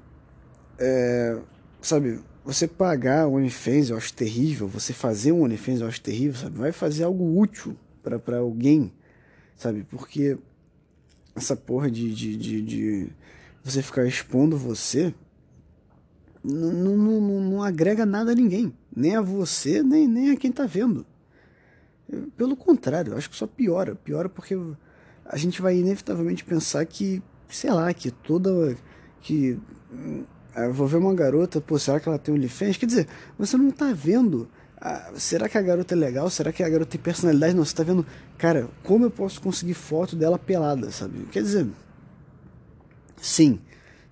é, 0.78 1.40
sabe, 1.80 2.20
você 2.44 2.68
pagar 2.68 3.26
o 3.26 3.34
OnlyFans 3.34 3.90
eu 3.90 3.96
acho 3.96 4.12
terrível. 4.12 4.68
Você 4.68 4.92
fazer 4.92 5.32
um 5.32 5.42
OnlyFans 5.42 5.80
eu 5.80 5.88
acho 5.88 6.00
terrível, 6.00 6.38
sabe? 6.38 6.56
Vai 6.56 6.70
fazer 6.70 7.04
algo 7.04 7.40
útil 7.40 7.76
para 8.02 8.38
alguém, 8.38 8.92
sabe? 9.56 9.82
Porque 9.84 10.38
essa 11.34 11.56
porra 11.56 11.90
de, 11.90 12.14
de, 12.14 12.36
de, 12.36 12.62
de 12.62 13.08
você 13.62 13.82
ficar 13.82 14.06
expondo 14.06 14.56
você 14.56 15.14
não, 16.44 16.72
não, 16.72 17.20
não, 17.20 17.40
não 17.40 17.62
agrega 17.62 18.04
nada 18.04 18.32
a 18.32 18.34
ninguém, 18.34 18.72
nem 18.94 19.16
a 19.16 19.22
você, 19.22 19.82
nem, 19.82 20.06
nem 20.06 20.30
a 20.30 20.36
quem 20.36 20.50
está 20.50 20.66
vendo. 20.66 21.06
Pelo 22.36 22.54
contrário, 22.54 23.16
acho 23.16 23.30
que 23.30 23.36
só 23.36 23.46
piora. 23.46 23.94
Piora 23.94 24.28
porque 24.28 24.54
a 25.24 25.36
gente 25.38 25.62
vai 25.62 25.78
inevitavelmente 25.78 26.44
pensar 26.44 26.84
que, 26.84 27.22
sei 27.48 27.70
lá, 27.70 27.92
que 27.94 28.10
toda. 28.10 28.76
que. 29.22 29.58
Ah, 30.54 30.68
vou 30.68 30.86
ver 30.86 30.98
uma 30.98 31.14
garota, 31.14 31.60
pô, 31.60 31.78
será 31.78 31.98
que 31.98 32.08
ela 32.08 32.18
tem 32.18 32.32
um 32.32 32.36
OnlyFans? 32.36 32.76
Quer 32.76 32.86
dizer, 32.86 33.08
você 33.38 33.56
não 33.56 33.68
está 33.68 33.92
vendo. 33.92 34.48
Ah, 34.80 35.12
será 35.16 35.48
que 35.48 35.56
a 35.56 35.62
garota 35.62 35.94
é 35.94 35.96
legal? 35.96 36.28
Será 36.28 36.52
que 36.52 36.62
a 36.62 36.68
garota 36.68 36.90
tem 36.90 37.00
personalidade? 37.00 37.54
Não, 37.54 37.64
você 37.64 37.72
está 37.72 37.82
vendo, 37.82 38.06
cara, 38.36 38.68
como 38.82 39.04
eu 39.04 39.10
posso 39.10 39.40
conseguir 39.40 39.74
foto 39.74 40.14
dela 40.16 40.38
pelada, 40.38 40.90
sabe? 40.90 41.26
Quer 41.30 41.42
dizer, 41.42 41.66
sim, 43.16 43.60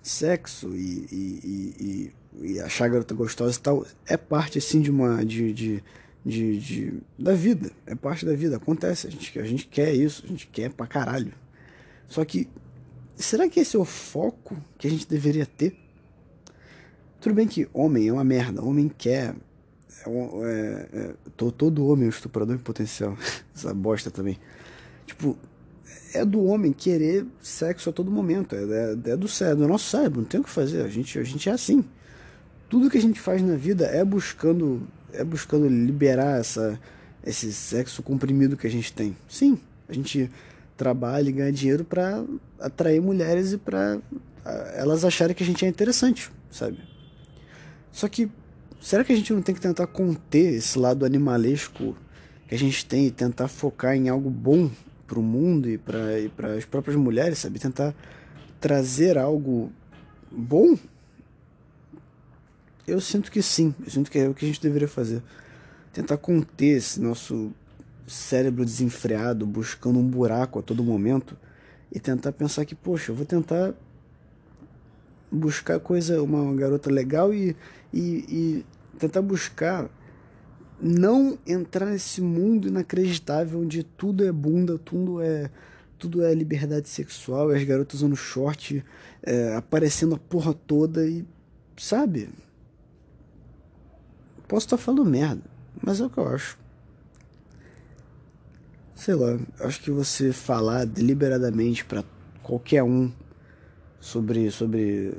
sexo 0.01 0.69
e, 0.75 1.07
e, 1.11 2.11
e, 2.41 2.53
e 2.53 2.59
achar 2.59 2.85
a 2.85 2.89
garota 2.89 3.13
gostosa 3.13 3.57
e 3.57 3.61
tal 3.61 3.85
é 4.07 4.17
parte, 4.17 4.57
assim, 4.57 4.81
de 4.81 4.89
uma. 4.89 5.23
de, 5.23 5.53
de 5.53 5.83
de, 6.25 6.57
de, 6.57 6.93
da 7.19 7.33
vida, 7.33 7.71
é 7.85 7.95
parte 7.95 8.25
da 8.25 8.33
vida, 8.33 8.55
acontece, 8.55 9.07
a 9.07 9.09
gente, 9.09 9.37
a 9.39 9.43
gente 9.43 9.67
quer 9.67 9.93
isso, 9.93 10.23
a 10.25 10.27
gente 10.27 10.47
quer 10.47 10.71
pra 10.71 10.87
caralho. 10.87 11.33
Só 12.07 12.23
que, 12.23 12.47
será 13.15 13.49
que 13.49 13.59
esse 13.59 13.75
é 13.75 13.79
o 13.79 13.85
foco 13.85 14.55
que 14.77 14.87
a 14.87 14.89
gente 14.89 15.07
deveria 15.07 15.45
ter? 15.45 15.75
Tudo 17.19 17.35
bem 17.35 17.47
que 17.47 17.67
homem 17.73 18.07
é 18.07 18.13
uma 18.13 18.23
merda, 18.23 18.63
homem 18.63 18.89
quer. 18.89 19.35
É, 20.05 20.09
é, 20.09 20.99
é, 20.99 21.13
todo 21.35 21.87
homem 21.87 22.05
é 22.05 22.07
um 22.07 22.09
estuprador 22.09 22.55
em 22.55 22.59
potencial, 22.59 23.17
essa 23.55 23.73
bosta 23.73 24.11
também. 24.11 24.37
Tipo, 25.05 25.37
é 26.13 26.25
do 26.25 26.43
homem 26.43 26.71
querer 26.71 27.25
sexo 27.41 27.89
a 27.89 27.93
todo 27.93 28.11
momento, 28.11 28.55
é, 28.55 28.63
é, 28.63 29.11
é 29.11 29.17
do 29.17 29.27
cérebro, 29.27 29.63
do 29.63 29.67
nosso 29.67 29.89
cérebro, 29.89 30.21
não 30.21 30.27
tem 30.27 30.39
o 30.39 30.43
que 30.43 30.49
fazer, 30.49 30.81
a 30.81 30.87
gente, 30.87 31.17
a 31.17 31.23
gente 31.23 31.49
é 31.49 31.51
assim. 31.51 31.83
Tudo 32.69 32.89
que 32.89 32.97
a 32.97 33.01
gente 33.01 33.19
faz 33.19 33.41
na 33.41 33.55
vida 33.55 33.85
é 33.85 34.03
buscando 34.03 34.87
é 35.13 35.23
buscando 35.23 35.67
liberar 35.67 36.39
essa, 36.39 36.79
esse 37.23 37.53
sexo 37.53 38.01
comprimido 38.01 38.57
que 38.57 38.67
a 38.67 38.69
gente 38.69 38.91
tem. 38.91 39.15
Sim, 39.29 39.59
a 39.87 39.93
gente 39.93 40.29
trabalha 40.75 41.29
e 41.29 41.31
ganha 41.31 41.51
dinheiro 41.51 41.85
para 41.85 42.23
atrair 42.59 42.99
mulheres 42.99 43.53
e 43.53 43.57
para 43.57 43.99
elas 44.73 45.05
acharem 45.05 45.35
que 45.35 45.43
a 45.43 45.45
gente 45.45 45.63
é 45.63 45.67
interessante, 45.67 46.31
sabe? 46.51 46.79
Só 47.91 48.07
que 48.09 48.29
será 48.83 49.03
que 49.03 49.13
a 49.13 49.15
gente 49.15 49.33
não 49.33 49.41
tem 49.41 49.55
que 49.55 49.61
tentar 49.61 49.87
conter 49.87 50.55
esse 50.55 50.77
lado 50.77 51.05
animalesco 51.05 51.95
que 52.47 52.55
a 52.55 52.57
gente 52.57 52.85
tem 52.85 53.07
e 53.07 53.11
tentar 53.11 53.47
focar 53.47 53.95
em 53.95 54.09
algo 54.09 54.29
bom 54.29 54.69
para 55.07 55.19
o 55.19 55.23
mundo 55.23 55.69
e 55.69 55.77
para 55.77 56.53
as 56.57 56.65
próprias 56.65 56.97
mulheres, 56.97 57.39
sabe? 57.39 57.59
Tentar 57.59 57.95
trazer 58.59 59.17
algo 59.17 59.71
bom 60.31 60.77
eu 62.85 62.99
sinto 62.99 63.31
que 63.31 63.41
sim, 63.41 63.73
eu 63.83 63.89
sinto 63.89 64.11
que 64.11 64.19
é 64.19 64.27
o 64.27 64.33
que 64.33 64.43
a 64.43 64.47
gente 64.47 64.61
deveria 64.61 64.87
fazer. 64.87 65.23
Tentar 65.93 66.17
conter 66.17 66.77
esse 66.77 66.99
nosso 66.99 67.51
cérebro 68.05 68.65
desenfreado, 68.65 69.45
buscando 69.45 69.99
um 69.99 70.07
buraco 70.07 70.59
a 70.59 70.61
todo 70.61 70.83
momento 70.83 71.37
e 71.89 71.99
tentar 71.99 72.33
pensar 72.33 72.65
que, 72.65 72.75
poxa, 72.75 73.11
eu 73.11 73.15
vou 73.15 73.25
tentar 73.25 73.73
buscar 75.31 75.79
coisa, 75.79 76.21
uma 76.21 76.53
garota 76.55 76.91
legal 76.91 77.33
e, 77.33 77.55
e, 77.93 78.25
e 78.27 78.65
tentar 78.97 79.21
buscar 79.21 79.89
não 80.81 81.37
entrar 81.47 81.85
nesse 81.85 82.21
mundo 82.21 82.67
inacreditável 82.67 83.59
onde 83.59 83.83
tudo 83.83 84.25
é 84.25 84.31
bunda, 84.31 84.77
tudo 84.77 85.21
é 85.21 85.49
tudo 85.97 86.21
é 86.21 86.33
liberdade 86.33 86.89
sexual, 86.89 87.49
as 87.49 87.63
garotas 87.63 88.01
usando 88.01 88.15
short, 88.15 88.83
é, 89.21 89.55
aparecendo 89.55 90.15
a 90.15 90.17
porra 90.19 90.53
toda 90.53 91.07
e 91.07 91.25
sabe? 91.77 92.29
Posso 94.47 94.65
estar 94.65 94.77
falando 94.77 95.05
merda, 95.05 95.41
mas 95.81 96.01
é 96.01 96.05
o 96.05 96.09
que 96.09 96.17
eu 96.17 96.27
acho. 96.27 96.57
Sei 98.93 99.15
lá, 99.15 99.39
acho 99.61 99.81
que 99.81 99.91
você 99.91 100.33
falar 100.33 100.85
deliberadamente 100.85 101.83
para 101.85 102.03
qualquer 102.41 102.83
um 102.83 103.11
sobre. 103.99 104.51
sobre. 104.51 105.13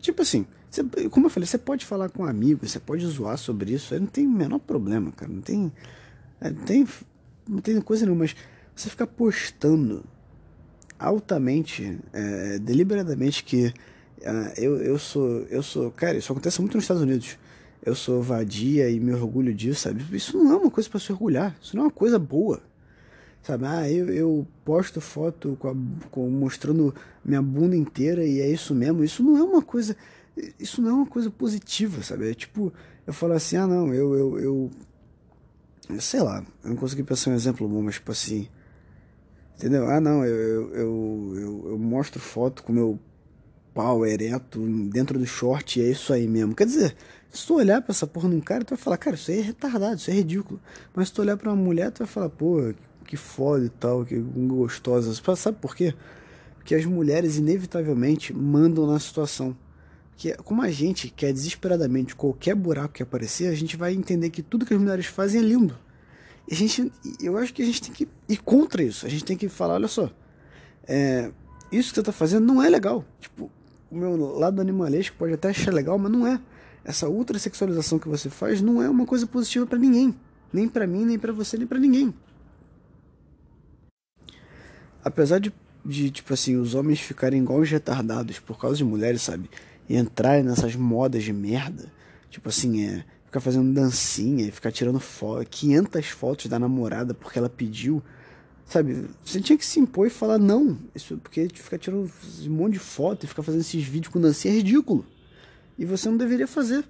Tipo 0.00 0.22
assim, 0.22 0.46
você, 0.74 1.08
como 1.08 1.26
eu 1.26 1.30
falei, 1.30 1.46
você 1.46 1.58
pode 1.58 1.84
falar 1.84 2.08
com 2.10 2.22
um 2.22 2.26
amigo, 2.26 2.66
você 2.66 2.80
pode 2.80 3.06
zoar 3.06 3.36
sobre 3.38 3.72
isso, 3.72 3.98
não 3.98 4.06
tem 4.06 4.26
o 4.26 4.30
menor 4.30 4.58
problema, 4.58 5.12
cara. 5.12 5.30
Não 5.30 5.40
tem. 5.40 5.72
É, 6.40 6.50
não 6.50 6.64
tem, 6.64 6.88
não 7.48 7.60
tem 7.60 7.80
coisa 7.80 8.04
nenhuma, 8.04 8.24
mas 8.24 8.34
você 8.74 8.90
ficar 8.90 9.06
postando 9.06 10.04
altamente, 10.98 11.98
é, 12.12 12.58
deliberadamente 12.58 13.44
que 13.44 13.66
uh, 13.66 14.52
eu, 14.56 14.76
eu 14.78 14.98
sou. 14.98 15.42
Eu 15.50 15.62
sou. 15.62 15.90
Cara, 15.90 16.16
isso 16.16 16.32
acontece 16.32 16.60
muito 16.60 16.76
nos 16.76 16.84
Estados 16.84 17.02
Unidos 17.02 17.38
eu 17.84 17.94
sou 17.94 18.22
vadia 18.22 18.88
e 18.88 18.98
me 18.98 19.12
orgulho 19.12 19.54
disso, 19.54 19.82
sabe? 19.82 20.04
Isso 20.16 20.38
não 20.38 20.52
é 20.52 20.56
uma 20.56 20.70
coisa 20.70 20.88
para 20.88 20.98
se 20.98 21.12
orgulhar, 21.12 21.54
isso 21.60 21.76
não 21.76 21.84
é 21.84 21.86
uma 21.86 21.92
coisa 21.92 22.18
boa. 22.18 22.60
Sabe, 23.42 23.66
ah, 23.66 23.90
eu, 23.90 24.08
eu 24.08 24.46
posto 24.64 25.02
foto 25.02 25.54
com, 25.60 25.68
a, 25.68 25.74
com 26.10 26.30
mostrando 26.30 26.94
minha 27.22 27.42
bunda 27.42 27.76
inteira 27.76 28.24
e 28.24 28.40
é 28.40 28.48
isso 28.48 28.74
mesmo. 28.74 29.04
Isso 29.04 29.22
não 29.22 29.36
é 29.36 29.42
uma 29.42 29.60
coisa, 29.60 29.94
isso 30.58 30.82
não 30.82 30.90
é 30.90 30.92
uma 30.94 31.06
coisa 31.06 31.30
positiva, 31.30 32.02
sabe? 32.02 32.30
É 32.30 32.34
tipo, 32.34 32.72
eu 33.06 33.12
falo 33.12 33.34
assim, 33.34 33.56
ah 33.56 33.66
não, 33.66 33.92
eu, 33.92 34.14
eu, 34.14 34.38
eu 35.88 36.00
sei 36.00 36.20
lá, 36.20 36.44
eu 36.62 36.70
não 36.70 36.76
consegui 36.76 37.02
pensar 37.02 37.30
um 37.30 37.34
exemplo 37.34 37.68
bom, 37.68 37.82
mas 37.82 37.94
tipo 37.94 38.10
assim, 38.10 38.48
entendeu? 39.56 39.88
Ah 39.88 40.00
não, 40.00 40.24
eu, 40.24 40.70
eu, 40.70 41.36
eu, 41.36 41.64
eu, 41.70 41.78
mostro 41.78 42.20
foto 42.20 42.62
com 42.62 42.72
meu 42.72 42.98
pau 43.72 44.06
ereto 44.06 44.60
dentro 44.88 45.18
do 45.18 45.26
short 45.26 45.78
e 45.78 45.82
é 45.82 45.90
isso 45.90 46.12
aí 46.12 46.26
mesmo. 46.26 46.54
Quer 46.54 46.66
dizer, 46.66 46.96
se 47.30 47.46
tu 47.46 47.54
olhar 47.54 47.82
pra 47.82 47.92
essa 47.92 48.06
porra 48.06 48.28
num 48.28 48.40
cara, 48.40 48.64
tu 48.64 48.70
vai 48.70 48.78
falar, 48.78 48.96
cara, 48.96 49.16
isso 49.16 49.30
aí 49.30 49.38
é 49.38 49.42
retardado, 49.42 49.96
isso 49.96 50.10
é 50.10 50.14
ridículo. 50.14 50.60
Mas 50.94 51.08
se 51.08 51.14
tu 51.14 51.22
olhar 51.22 51.36
pra 51.36 51.50
uma 51.50 51.62
mulher, 51.62 51.90
tu 51.90 51.98
vai 51.98 52.06
falar, 52.08 52.28
pô, 52.30 52.72
que 53.04 53.16
foda 53.16 53.64
e 53.64 53.68
tal, 53.68 54.04
que 54.04 54.16
gostosa. 54.18 55.12
Sabe 55.36 55.58
por 55.60 55.76
quê? 55.76 55.94
Porque 56.56 56.74
as 56.74 56.84
mulheres, 56.86 57.36
inevitavelmente, 57.36 58.32
mandam 58.32 58.86
na 58.86 58.98
situação. 58.98 59.56
Que 60.16 60.34
como 60.36 60.62
a 60.62 60.70
gente 60.70 61.10
quer 61.10 61.32
desesperadamente 61.32 62.14
qualquer 62.14 62.54
buraco 62.54 62.94
que 62.94 63.02
aparecer, 63.02 63.48
a 63.48 63.54
gente 63.54 63.76
vai 63.76 63.92
entender 63.92 64.30
que 64.30 64.42
tudo 64.42 64.64
que 64.64 64.74
as 64.74 64.80
mulheres 64.80 65.06
fazem 65.06 65.40
é 65.40 65.44
lindo. 65.44 65.76
E 66.48 66.54
a 66.54 66.56
gente, 66.56 66.92
eu 67.20 67.36
acho 67.38 67.52
que 67.52 67.62
a 67.62 67.66
gente 67.66 67.82
tem 67.82 67.92
que 67.92 68.08
ir 68.28 68.36
contra 68.38 68.82
isso. 68.82 69.06
A 69.06 69.08
gente 69.08 69.24
tem 69.24 69.36
que 69.36 69.48
falar, 69.48 69.74
olha 69.74 69.88
só, 69.88 70.10
é, 70.86 71.30
isso 71.72 71.90
que 71.90 71.96
você 71.96 72.02
tá 72.02 72.12
fazendo 72.12 72.46
não 72.46 72.62
é 72.62 72.68
legal. 72.68 73.04
Tipo, 73.20 73.50
o 73.90 73.96
meu 73.96 74.16
lado 74.38 74.60
animalesco 74.60 75.16
pode 75.16 75.32
até 75.32 75.48
achar 75.48 75.72
legal, 75.72 75.98
mas 75.98 76.12
não 76.12 76.26
é 76.26 76.40
essa 76.84 77.08
ultra 77.08 77.38
sexualização 77.38 77.98
que 77.98 78.08
você 78.08 78.28
faz 78.28 78.60
não 78.60 78.82
é 78.82 78.88
uma 78.88 79.06
coisa 79.06 79.26
positiva 79.26 79.66
para 79.66 79.78
ninguém, 79.78 80.14
nem 80.52 80.68
para 80.68 80.86
mim, 80.86 81.04
nem 81.04 81.18
para 81.18 81.32
você, 81.32 81.56
nem 81.56 81.66
para 81.66 81.78
ninguém. 81.78 82.14
Apesar 85.02 85.38
de, 85.38 85.52
de, 85.84 86.10
tipo 86.10 86.32
assim, 86.32 86.56
os 86.56 86.74
homens 86.74 87.00
ficarem 87.00 87.40
igual 87.40 87.60
os 87.60 87.70
retardados 87.70 88.38
por 88.38 88.58
causa 88.58 88.76
de 88.76 88.84
mulheres, 88.84 89.22
sabe? 89.22 89.50
E 89.88 89.96
entrarem 89.96 90.42
nessas 90.42 90.74
modas 90.74 91.22
de 91.22 91.32
merda, 91.32 91.92
tipo 92.30 92.48
assim, 92.48 92.84
é 92.84 93.04
ficar 93.26 93.40
fazendo 93.40 93.72
dancinha, 93.72 94.50
ficar 94.52 94.72
tirando 94.72 95.00
fo 95.00 95.44
500 95.44 96.06
fotos 96.06 96.46
da 96.46 96.58
namorada 96.58 97.12
porque 97.12 97.38
ela 97.38 97.48
pediu, 97.48 98.02
sabe? 98.64 99.06
Você 99.24 99.40
tinha 99.40 99.58
que 99.58 99.66
se 99.66 99.80
impor 99.80 100.06
e 100.06 100.10
falar 100.10 100.38
não, 100.38 100.78
isso 100.94 101.18
porque 101.18 101.48
ficar 101.52 101.78
tirando 101.78 102.10
um 102.46 102.50
monte 102.50 102.74
de 102.74 102.78
foto 102.78 103.24
e 103.24 103.26
ficar 103.26 103.42
fazendo 103.42 103.60
esses 103.60 103.84
vídeos 103.84 104.12
com 104.12 104.20
dancinha 104.20 104.54
é 104.54 104.56
ridículo. 104.56 105.04
E 105.78 105.84
você 105.84 106.08
não 106.08 106.16
deveria 106.16 106.46
fazer. 106.46 106.84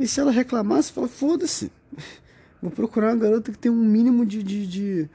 E 0.00 0.08
se 0.08 0.18
ela 0.18 0.32
reclamar, 0.32 0.82
você 0.82 0.92
fala, 0.92 1.06
foda-se. 1.06 1.70
Vou 2.62 2.70
procurar 2.70 3.08
uma 3.08 3.16
garota 3.16 3.52
que 3.52 3.58
tem 3.58 3.70
um 3.70 3.84
mínimo 3.84 4.24
de. 4.24 4.42
de, 4.42 4.66
de, 4.66 5.08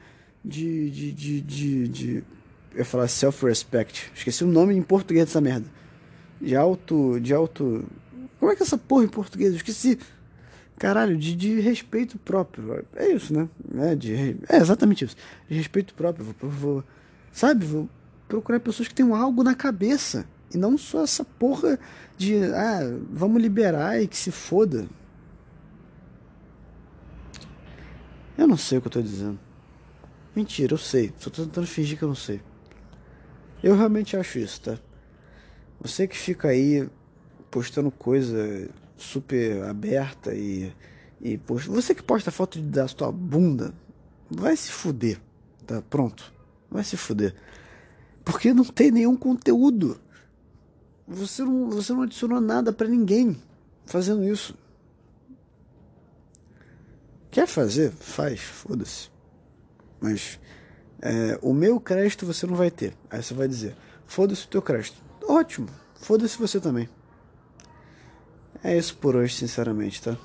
de, 0.44 0.90
de, 0.90 1.12
de, 1.12 1.40
de, 1.40 1.88
de 1.88 2.24
eu 2.72 2.78
ia 2.78 2.84
falar 2.84 3.08
self-respect. 3.08 4.12
Esqueci 4.14 4.44
o 4.44 4.46
nome 4.46 4.74
em 4.74 4.82
português 4.82 5.26
dessa 5.26 5.40
merda. 5.40 5.66
De 6.40 6.56
alto. 6.56 7.18
De 7.20 7.34
alto. 7.34 7.84
Como 8.38 8.52
é 8.52 8.56
que 8.56 8.62
é 8.62 8.66
essa 8.66 8.78
porra 8.78 9.04
em 9.04 9.08
português? 9.08 9.50
Eu 9.50 9.56
esqueci. 9.56 9.98
Caralho, 10.78 11.16
de, 11.16 11.34
de 11.34 11.60
respeito 11.60 12.18
próprio. 12.18 12.84
É 12.94 13.10
isso, 13.10 13.34
né? 13.34 13.48
É, 13.78 13.94
de, 13.96 14.36
é 14.48 14.56
exatamente 14.56 15.04
isso. 15.04 15.16
De 15.48 15.56
respeito 15.56 15.92
próprio. 15.94 16.24
Vou, 16.40 16.50
vou, 16.50 16.84
sabe? 17.32 17.64
Vou 17.64 17.88
procurar 18.28 18.60
pessoas 18.60 18.88
que 18.88 18.94
tenham 18.94 19.14
algo 19.14 19.42
na 19.42 19.54
cabeça. 19.54 20.24
E 20.54 20.56
não 20.56 20.78
só 20.78 21.02
essa 21.02 21.24
porra 21.24 21.78
de, 22.16 22.36
ah, 22.44 22.80
vamos 23.10 23.42
liberar 23.42 24.00
e 24.00 24.06
que 24.06 24.16
se 24.16 24.30
foda. 24.30 24.86
Eu 28.36 28.46
não 28.46 28.56
sei 28.56 28.78
o 28.78 28.80
que 28.80 28.86
eu 28.86 28.92
tô 28.92 29.02
dizendo. 29.02 29.38
Mentira, 30.34 30.74
eu 30.74 30.78
sei. 30.78 31.12
Só 31.18 31.28
tô 31.28 31.42
tentando 31.42 31.66
fingir 31.66 31.98
que 31.98 32.04
eu 32.04 32.08
não 32.08 32.14
sei. 32.14 32.40
Eu 33.62 33.76
realmente 33.76 34.16
acho 34.16 34.38
isso, 34.38 34.60
tá? 34.60 34.78
Você 35.80 36.06
que 36.06 36.16
fica 36.16 36.48
aí 36.48 36.88
postando 37.50 37.90
coisa 37.90 38.68
super 38.96 39.62
aberta 39.64 40.34
e. 40.34 40.72
e 41.20 41.38
posta, 41.38 41.70
você 41.70 41.94
que 41.94 42.02
posta 42.02 42.30
foto 42.30 42.60
da 42.60 42.88
sua 42.88 43.12
bunda, 43.12 43.72
vai 44.30 44.56
se 44.56 44.70
fuder, 44.70 45.20
tá? 45.66 45.82
Pronto. 45.82 46.32
Vai 46.70 46.84
se 46.84 46.96
fuder. 46.96 47.34
Porque 48.24 48.52
não 48.52 48.64
tem 48.64 48.90
nenhum 48.90 49.16
conteúdo. 49.16 49.98
você 51.06 51.42
não, 51.42 51.70
você 51.70 51.92
não 51.92 52.02
adicionou 52.02 52.40
nada 52.40 52.72
para 52.72 52.88
ninguém 52.88 53.40
fazendo 53.86 54.22
isso. 54.24 54.54
Quer 57.30 57.46
fazer? 57.46 57.90
Faz, 57.92 58.40
foda-se. 58.40 59.10
Mas 60.00 60.38
é, 61.00 61.38
o 61.40 61.54
meu 61.54 61.80
crédito 61.80 62.26
você 62.26 62.46
não 62.46 62.54
vai 62.54 62.70
ter. 62.70 62.94
Aí 63.10 63.22
você 63.22 63.32
vai 63.32 63.48
dizer: 63.48 63.76
foda-se 64.06 64.44
o 64.44 64.48
teu 64.48 64.60
crédito. 64.60 65.07
Ótimo, 65.28 65.68
foda-se 65.94 66.38
você 66.38 66.58
também. 66.58 66.88
É 68.64 68.76
isso 68.76 68.96
por 68.96 69.14
hoje, 69.14 69.34
sinceramente, 69.34 70.02
tá? 70.02 70.16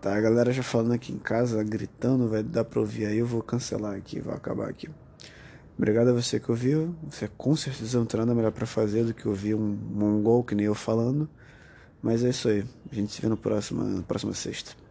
Tá, 0.00 0.16
a 0.16 0.20
galera 0.20 0.52
já 0.52 0.62
falando 0.62 0.92
aqui 0.92 1.12
em 1.12 1.18
casa, 1.18 1.60
gritando, 1.64 2.28
vai 2.28 2.44
dar 2.44 2.64
pra 2.64 2.78
ouvir 2.78 3.06
aí, 3.06 3.18
eu 3.18 3.26
vou 3.26 3.42
cancelar 3.42 3.96
aqui, 3.96 4.20
vou 4.20 4.32
acabar 4.32 4.68
aqui. 4.68 4.88
Obrigado 5.76 6.10
a 6.10 6.12
você 6.12 6.38
que 6.38 6.48
ouviu. 6.48 6.94
Você 7.10 7.26
com 7.26 7.56
certeza 7.56 7.98
não 7.98 8.06
tem 8.06 8.20
nada 8.20 8.32
melhor 8.32 8.52
para 8.52 8.66
fazer 8.66 9.02
do 9.02 9.12
que 9.12 9.26
ouvir 9.26 9.56
um 9.56 9.66
mongol 9.66 10.44
que 10.44 10.54
nem 10.54 10.66
eu 10.66 10.74
falando. 10.74 11.28
Mas 12.00 12.22
é 12.22 12.28
isso 12.28 12.48
aí. 12.48 12.64
A 12.92 12.94
gente 12.94 13.12
se 13.12 13.20
vê 13.20 13.28
no 13.28 13.36
próximo, 13.36 13.82
na 13.82 14.02
próxima 14.02 14.32
sexta. 14.32 14.83